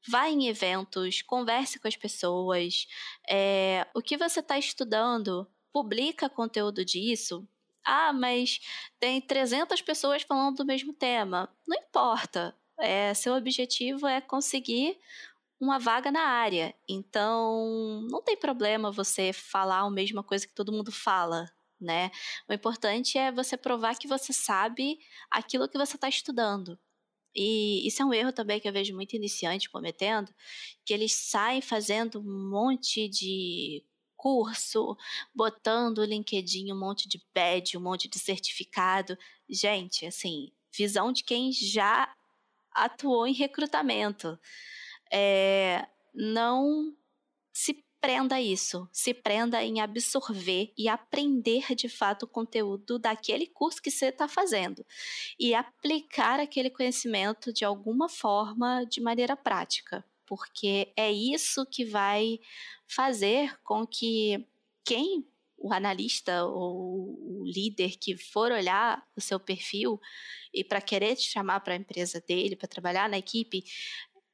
[0.07, 2.87] vá em eventos, converse com as pessoas.
[3.29, 7.47] É, o que você está estudando, publica conteúdo disso.
[7.85, 8.59] Ah, mas
[8.99, 11.49] tem 300 pessoas falando do mesmo tema.
[11.67, 12.55] Não importa.
[12.79, 14.97] É, seu objetivo é conseguir
[15.59, 16.75] uma vaga na área.
[16.87, 21.49] Então, não tem problema você falar a mesma coisa que todo mundo fala,
[21.83, 22.11] né?
[22.49, 26.79] O importante é você provar que você sabe aquilo que você está estudando.
[27.35, 30.33] E isso é um erro também que eu vejo muito iniciante cometendo,
[30.85, 33.83] que eles saem fazendo um monte de
[34.15, 34.95] curso,
[35.35, 39.17] botando o LinkedIn um monte de badge, um monte de certificado.
[39.49, 42.13] Gente, assim, visão de quem já
[42.71, 44.39] atuou em recrutamento.
[45.11, 46.95] É, não
[47.51, 53.81] se prenda isso, se prenda em absorver e aprender de fato o conteúdo daquele curso
[53.81, 54.85] que você está fazendo.
[55.39, 62.41] E aplicar aquele conhecimento de alguma forma de maneira prática, porque é isso que vai
[62.85, 64.45] fazer com que
[64.83, 65.25] quem
[65.57, 69.97] o analista ou o líder que for olhar o seu perfil
[70.53, 73.63] e para querer te chamar para a empresa dele, para trabalhar na equipe,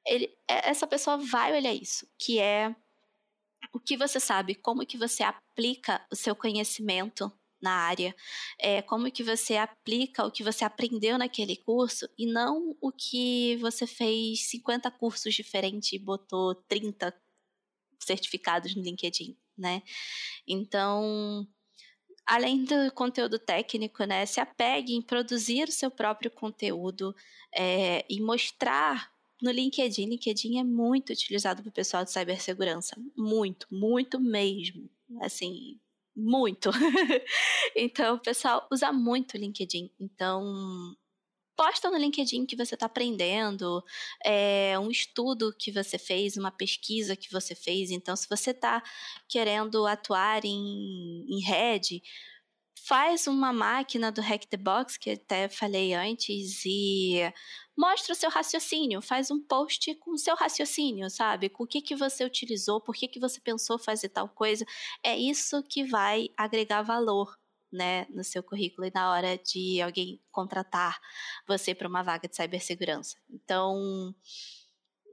[0.07, 2.75] ele, é, essa pessoa vai olhar isso, que é
[3.73, 8.15] o que você sabe, como que você aplica o seu conhecimento na área,
[8.57, 13.57] é, como que você aplica o que você aprendeu naquele curso e não o que
[13.57, 17.13] você fez 50 cursos diferentes e botou 30
[17.99, 19.83] certificados no LinkedIn, né?
[20.47, 21.45] Então,
[22.25, 27.13] além do conteúdo técnico, né, se apegue em produzir o seu próprio conteúdo
[27.53, 29.11] é, e mostrar
[29.41, 30.05] no LinkedIn.
[30.05, 34.89] LinkedIn é muito utilizado pelo pessoal de cibersegurança, muito, muito mesmo,
[35.21, 35.79] assim,
[36.15, 36.69] muito.
[37.75, 39.91] então, o pessoal usa muito o LinkedIn.
[39.99, 40.95] Então,
[41.55, 43.83] posta no LinkedIn que você está aprendendo,
[44.23, 47.91] é, um estudo que você fez, uma pesquisa que você fez.
[47.91, 48.81] Então, se você está
[49.27, 52.01] querendo atuar em, em rede,
[52.87, 57.19] faz uma máquina do Hack the Box, que até falei antes, e
[57.79, 61.47] mostra o seu raciocínio, faz um post com o seu raciocínio, sabe?
[61.47, 64.65] Com o que, que você utilizou, por que, que você pensou fazer tal coisa.
[65.01, 67.39] É isso que vai agregar valor.
[67.71, 70.99] Né, no seu currículo e na hora de alguém contratar
[71.47, 73.15] você para uma vaga de cibersegurança.
[73.29, 74.11] Então,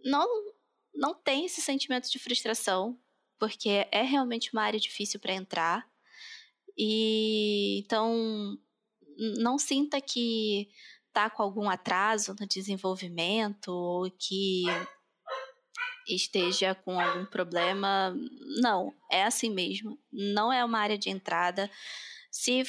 [0.02, 0.26] não,
[0.94, 2.98] não tem esse sentimento de frustração,
[3.38, 5.86] porque é realmente uma área difícil para entrar.
[6.78, 8.58] E então
[9.18, 10.70] não sinta que
[11.16, 14.64] está com algum atraso no desenvolvimento ou que
[16.06, 18.14] esteja com algum problema.
[18.60, 19.98] Não, é assim mesmo.
[20.12, 21.70] Não é uma área de entrada.
[22.30, 22.62] Se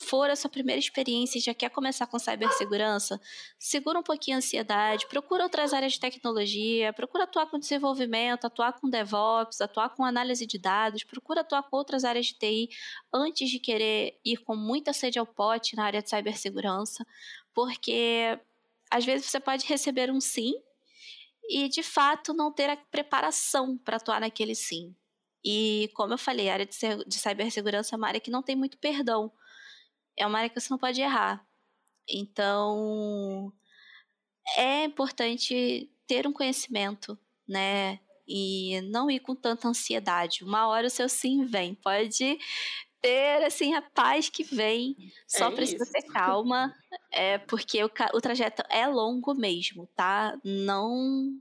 [0.00, 3.20] for a sua primeira experiência e já quer começar com cibersegurança,
[3.58, 8.72] segura um pouquinho a ansiedade, procura outras áreas de tecnologia, procura atuar com desenvolvimento, atuar
[8.72, 12.70] com DevOps, atuar com análise de dados, procura atuar com outras áreas de TI
[13.12, 17.06] antes de querer ir com muita sede ao pote na área de cibersegurança,
[17.54, 18.38] porque
[18.90, 20.54] às vezes você pode receber um sim
[21.48, 24.94] e de fato não ter a preparação para atuar naquele sim.
[25.44, 26.74] E como eu falei, a área de,
[27.18, 29.30] cibersegurança é uma área que não tem muito perdão
[30.20, 31.44] é uma área que você não pode errar.
[32.08, 33.52] Então,
[34.56, 37.18] é importante ter um conhecimento,
[37.48, 37.98] né?
[38.28, 40.44] E não ir com tanta ansiedade.
[40.44, 41.74] Uma hora o seu sim vem.
[41.74, 42.38] Pode
[43.00, 44.94] ter, assim, a paz que vem.
[45.26, 45.92] Só é precisa isso.
[45.92, 46.74] ter calma,
[47.10, 50.38] é, porque o, o trajeto é longo mesmo, tá?
[50.44, 51.34] Não,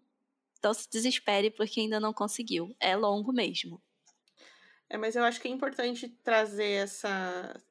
[0.63, 2.73] não se desespere porque ainda não conseguiu.
[2.79, 3.81] É longo mesmo.
[4.89, 7.61] É, mas eu acho que é importante trazer essa,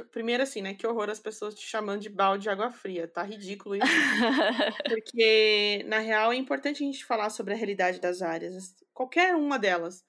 [0.00, 0.74] primeiro, assim, né?
[0.74, 3.08] Que horror as pessoas te chamando de balde de água fria.
[3.08, 4.02] Tá ridículo isso.
[4.86, 8.74] Porque, na real, é importante a gente falar sobre a realidade das áreas.
[8.94, 10.04] Qualquer uma delas.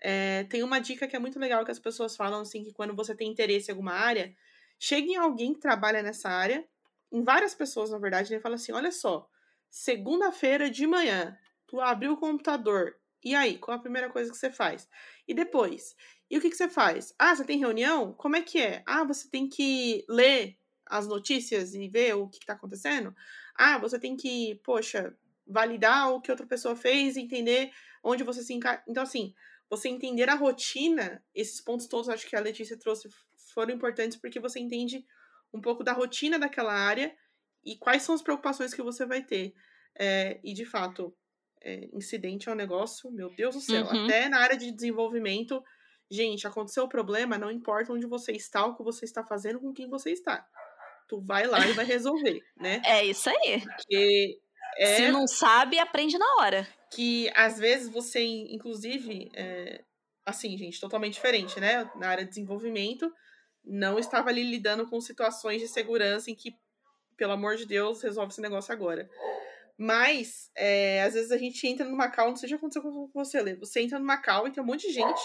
[0.00, 2.94] É, tem uma dica que é muito legal que as pessoas falam, assim, que quando
[2.96, 4.34] você tem interesse em alguma área,
[4.78, 6.66] chegue em alguém que trabalha nessa área,
[7.12, 9.28] em várias pessoas, na verdade, e fala assim: olha só,
[9.70, 12.96] segunda-feira de manhã, tu abriu o computador.
[13.24, 14.88] E aí, qual a primeira coisa que você faz?
[15.26, 15.96] E depois,
[16.30, 17.14] e o que, que você faz?
[17.18, 18.12] Ah, você tem reunião?
[18.12, 18.82] Como é que é?
[18.86, 23.14] Ah, você tem que ler as notícias e ver o que está acontecendo?
[23.56, 25.16] Ah, você tem que, poxa,
[25.46, 27.70] validar o que outra pessoa fez e entender
[28.02, 28.82] onde você se encaixa.
[28.86, 29.34] Então, assim,
[29.70, 33.08] você entender a rotina, esses pontos todos, acho que a Letícia trouxe,
[33.54, 35.04] foram importantes porque você entende
[35.52, 37.16] um pouco da rotina daquela área
[37.64, 39.54] e quais são as preocupações que você vai ter.
[39.96, 41.16] É, e, de fato,
[41.64, 44.04] é, incidente é um negócio, meu Deus do céu, uhum.
[44.04, 45.62] até na área de desenvolvimento
[46.10, 49.72] Gente, aconteceu o problema, não importa onde você está, o que você está fazendo, com
[49.72, 50.46] quem você está.
[51.08, 52.82] Tu vai lá e vai resolver, né?
[52.84, 53.60] É isso aí.
[53.60, 54.38] Porque
[54.76, 54.96] é...
[54.96, 56.68] Se não sabe, aprende na hora.
[56.92, 59.82] Que às vezes você, inclusive, é...
[60.24, 61.90] assim, gente, totalmente diferente, né?
[61.96, 63.12] Na área de desenvolvimento,
[63.64, 66.54] não estava ali lidando com situações de segurança em que,
[67.16, 69.08] pelo amor de Deus, resolve esse negócio agora.
[69.76, 73.10] Mas, é, às vezes a gente entra numa call, não sei se já aconteceu com
[73.12, 73.56] você, Lê.
[73.56, 75.20] Você entra numa call e tem um monte de gente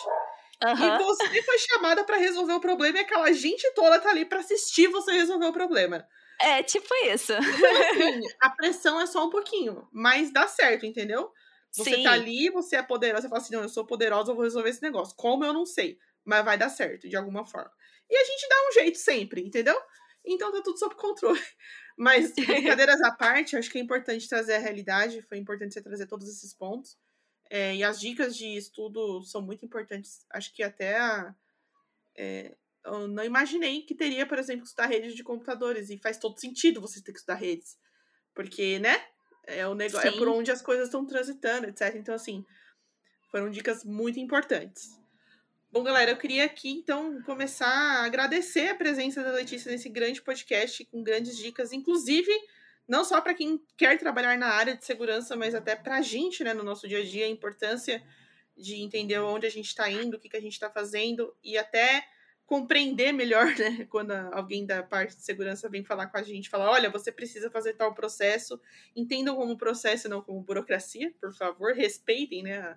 [0.64, 0.96] Uhum.
[0.96, 4.40] E você foi chamada para resolver o problema e aquela gente toda tá ali para
[4.40, 6.06] assistir você resolver o problema.
[6.42, 7.34] É, tipo isso.
[7.34, 11.32] Então, assim, a pressão é só um pouquinho, mas dá certo, entendeu?
[11.72, 12.04] Você Sim.
[12.04, 14.70] tá ali, você é poderosa, você fala assim, não, eu sou poderosa, eu vou resolver
[14.70, 15.16] esse negócio.
[15.16, 17.72] Como eu não sei, mas vai dar certo, de alguma forma.
[18.10, 19.80] E a gente dá um jeito sempre, entendeu?
[20.26, 21.40] Então tá tudo sob controle.
[22.00, 26.08] Mas, brincadeiras à parte, acho que é importante trazer a realidade, foi importante você trazer
[26.08, 26.98] todos esses pontos.
[27.50, 30.26] É, e as dicas de estudo são muito importantes.
[30.30, 31.36] Acho que até a,
[32.16, 32.56] é,
[32.86, 35.90] eu não imaginei que teria, por exemplo, estudar redes de computadores.
[35.90, 37.78] E faz todo sentido você ter que estudar redes.
[38.34, 38.96] Porque, né?
[39.46, 41.96] É, o negócio, é por onde as coisas estão transitando, etc.
[41.96, 42.46] Então, assim,
[43.30, 44.98] foram dicas muito importantes.
[45.72, 50.20] Bom, galera, eu queria aqui, então, começar a agradecer a presença da Letícia nesse grande
[50.20, 52.32] podcast, com grandes dicas, inclusive
[52.88, 56.44] não só para quem quer trabalhar na área de segurança, mas até para a gente,
[56.44, 58.04] né, no nosso dia a dia, a importância
[58.58, 61.56] de entender onde a gente está indo, o que, que a gente está fazendo e
[61.56, 62.04] até
[62.48, 63.86] compreender melhor, né?
[63.92, 67.52] Quando alguém da parte de segurança vem falar com a gente, fala, olha, você precisa
[67.52, 68.60] fazer tal processo,
[68.96, 72.76] entendam como processo, não como burocracia, por favor, respeitem, né?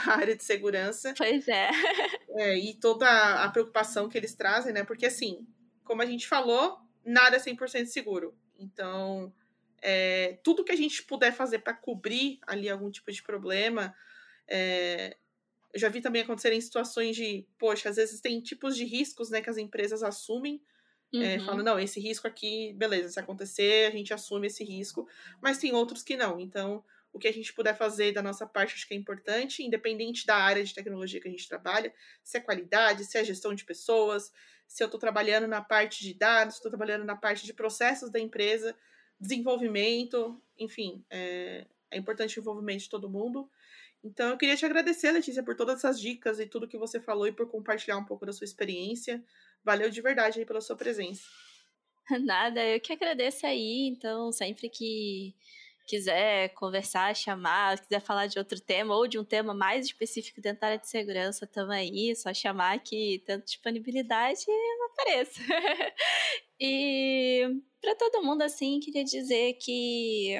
[0.10, 1.14] A, área de segurança.
[1.16, 1.70] Pois é.
[2.36, 2.58] é.
[2.58, 3.06] E toda
[3.44, 4.84] a preocupação que eles trazem, né?
[4.84, 5.46] Porque, assim,
[5.84, 8.34] como a gente falou, nada é 100% seguro.
[8.58, 9.32] Então,
[9.82, 13.94] é, tudo que a gente puder fazer para cobrir ali algum tipo de problema,
[14.46, 15.16] é,
[15.72, 19.30] eu já vi também acontecer em situações de, poxa, às vezes tem tipos de riscos,
[19.30, 20.60] né, que as empresas assumem.
[21.12, 21.24] É, uhum.
[21.24, 25.08] É, falam, não, esse risco aqui, beleza, se acontecer, a gente assume esse risco,
[25.40, 26.38] mas tem outros que não.
[26.38, 30.24] Então, o que a gente puder fazer da nossa parte, acho que é importante, independente
[30.26, 31.92] da área de tecnologia que a gente trabalha,
[32.22, 34.32] se é qualidade, se é gestão de pessoas,
[34.66, 38.20] se eu estou trabalhando na parte de dados, estou trabalhando na parte de processos da
[38.20, 38.76] empresa,
[39.18, 43.50] desenvolvimento, enfim, é, é importante o envolvimento de todo mundo.
[44.02, 47.26] Então, eu queria te agradecer, Letícia, por todas essas dicas e tudo que você falou
[47.26, 49.22] e por compartilhar um pouco da sua experiência.
[49.62, 51.22] Valeu de verdade aí pela sua presença.
[52.24, 53.88] Nada, eu que agradeço aí.
[53.88, 55.34] Então, sempre que
[55.90, 60.60] quiser conversar, chamar, quiser falar de outro tema ou de um tema mais específico dentro
[60.60, 65.40] da área de segurança, estamos aí, só chamar que tanto disponibilidade eu apareço.
[66.60, 70.36] e para todo mundo, assim, queria dizer que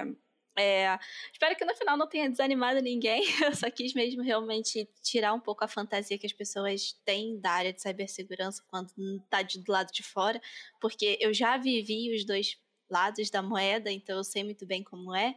[0.56, 0.96] é,
[1.32, 3.22] espero que no final não tenha desanimado ninguém.
[3.42, 7.50] Eu só quis mesmo realmente tirar um pouco a fantasia que as pessoas têm da
[7.52, 8.90] área de cibersegurança quando
[9.24, 10.40] está do lado de fora,
[10.80, 12.58] porque eu já vivi os dois
[12.90, 15.34] lados da moeda, então eu sei muito bem como é.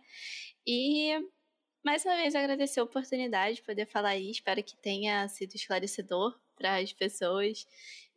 [0.66, 1.12] E
[1.84, 4.32] mais uma vez agradecer a oportunidade de poder falar aí.
[4.32, 7.68] Espero que tenha sido esclarecedor para as pessoas.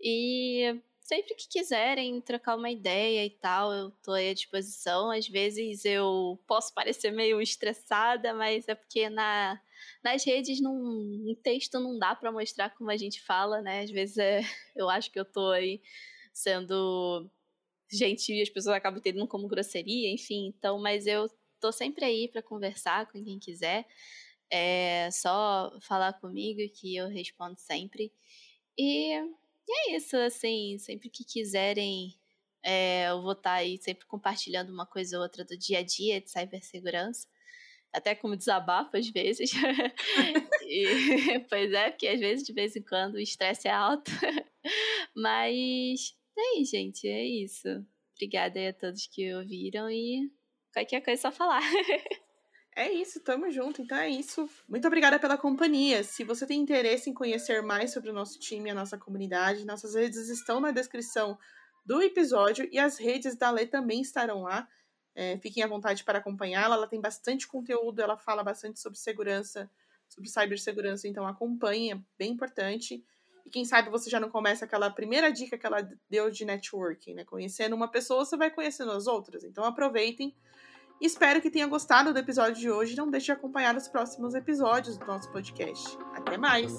[0.00, 5.10] E sempre que quiserem trocar uma ideia e tal, eu tô à disposição.
[5.10, 9.60] Às vezes eu posso parecer meio estressada, mas é porque na,
[10.02, 13.82] nas redes, num, texto, não dá para mostrar como a gente fala, né?
[13.82, 14.42] Às vezes é,
[14.76, 15.80] eu acho que eu tô aí
[16.32, 17.30] sendo
[17.90, 20.52] gentil e as pessoas acabam entendendo como grosseria, enfim.
[20.56, 21.28] Então, mas eu
[21.60, 23.86] tô sempre aí para conversar com quem quiser.
[24.50, 28.12] É só falar comigo que eu respondo sempre.
[28.78, 29.12] E
[29.68, 32.14] e é isso, assim, sempre que quiserem,
[32.62, 35.82] é, eu vou estar tá aí sempre compartilhando uma coisa ou outra do dia a
[35.82, 37.26] dia de cibersegurança.
[37.92, 39.50] Até como desabafo às vezes.
[40.62, 44.10] e, pois é, porque às vezes, de vez em quando, o estresse é alto.
[45.16, 47.68] Mas é isso, gente, é isso.
[48.14, 50.30] Obrigada aí a todos que ouviram e
[50.72, 51.62] qualquer coisa é só falar.
[52.78, 53.80] É isso, tamo junto.
[53.80, 54.46] Então é isso.
[54.68, 56.04] Muito obrigada pela companhia.
[56.04, 59.94] Se você tem interesse em conhecer mais sobre o nosso time a nossa comunidade, nossas
[59.94, 61.38] redes estão na descrição
[61.86, 64.68] do episódio e as redes da Lê também estarão lá.
[65.14, 66.74] É, fiquem à vontade para acompanhá-la.
[66.74, 69.70] Ela tem bastante conteúdo, ela fala bastante sobre segurança,
[70.06, 73.02] sobre cibersegurança, então acompanhe, é bem importante.
[73.46, 77.14] E quem sabe você já não começa aquela primeira dica que ela deu de networking,
[77.14, 77.24] né?
[77.24, 79.44] Conhecendo uma pessoa, você vai conhecendo as outras.
[79.44, 80.34] Então aproveitem.
[81.00, 82.96] Espero que tenha gostado do episódio de hoje.
[82.96, 85.96] Não deixe de acompanhar os próximos episódios do nosso podcast.
[86.12, 86.72] Até mais!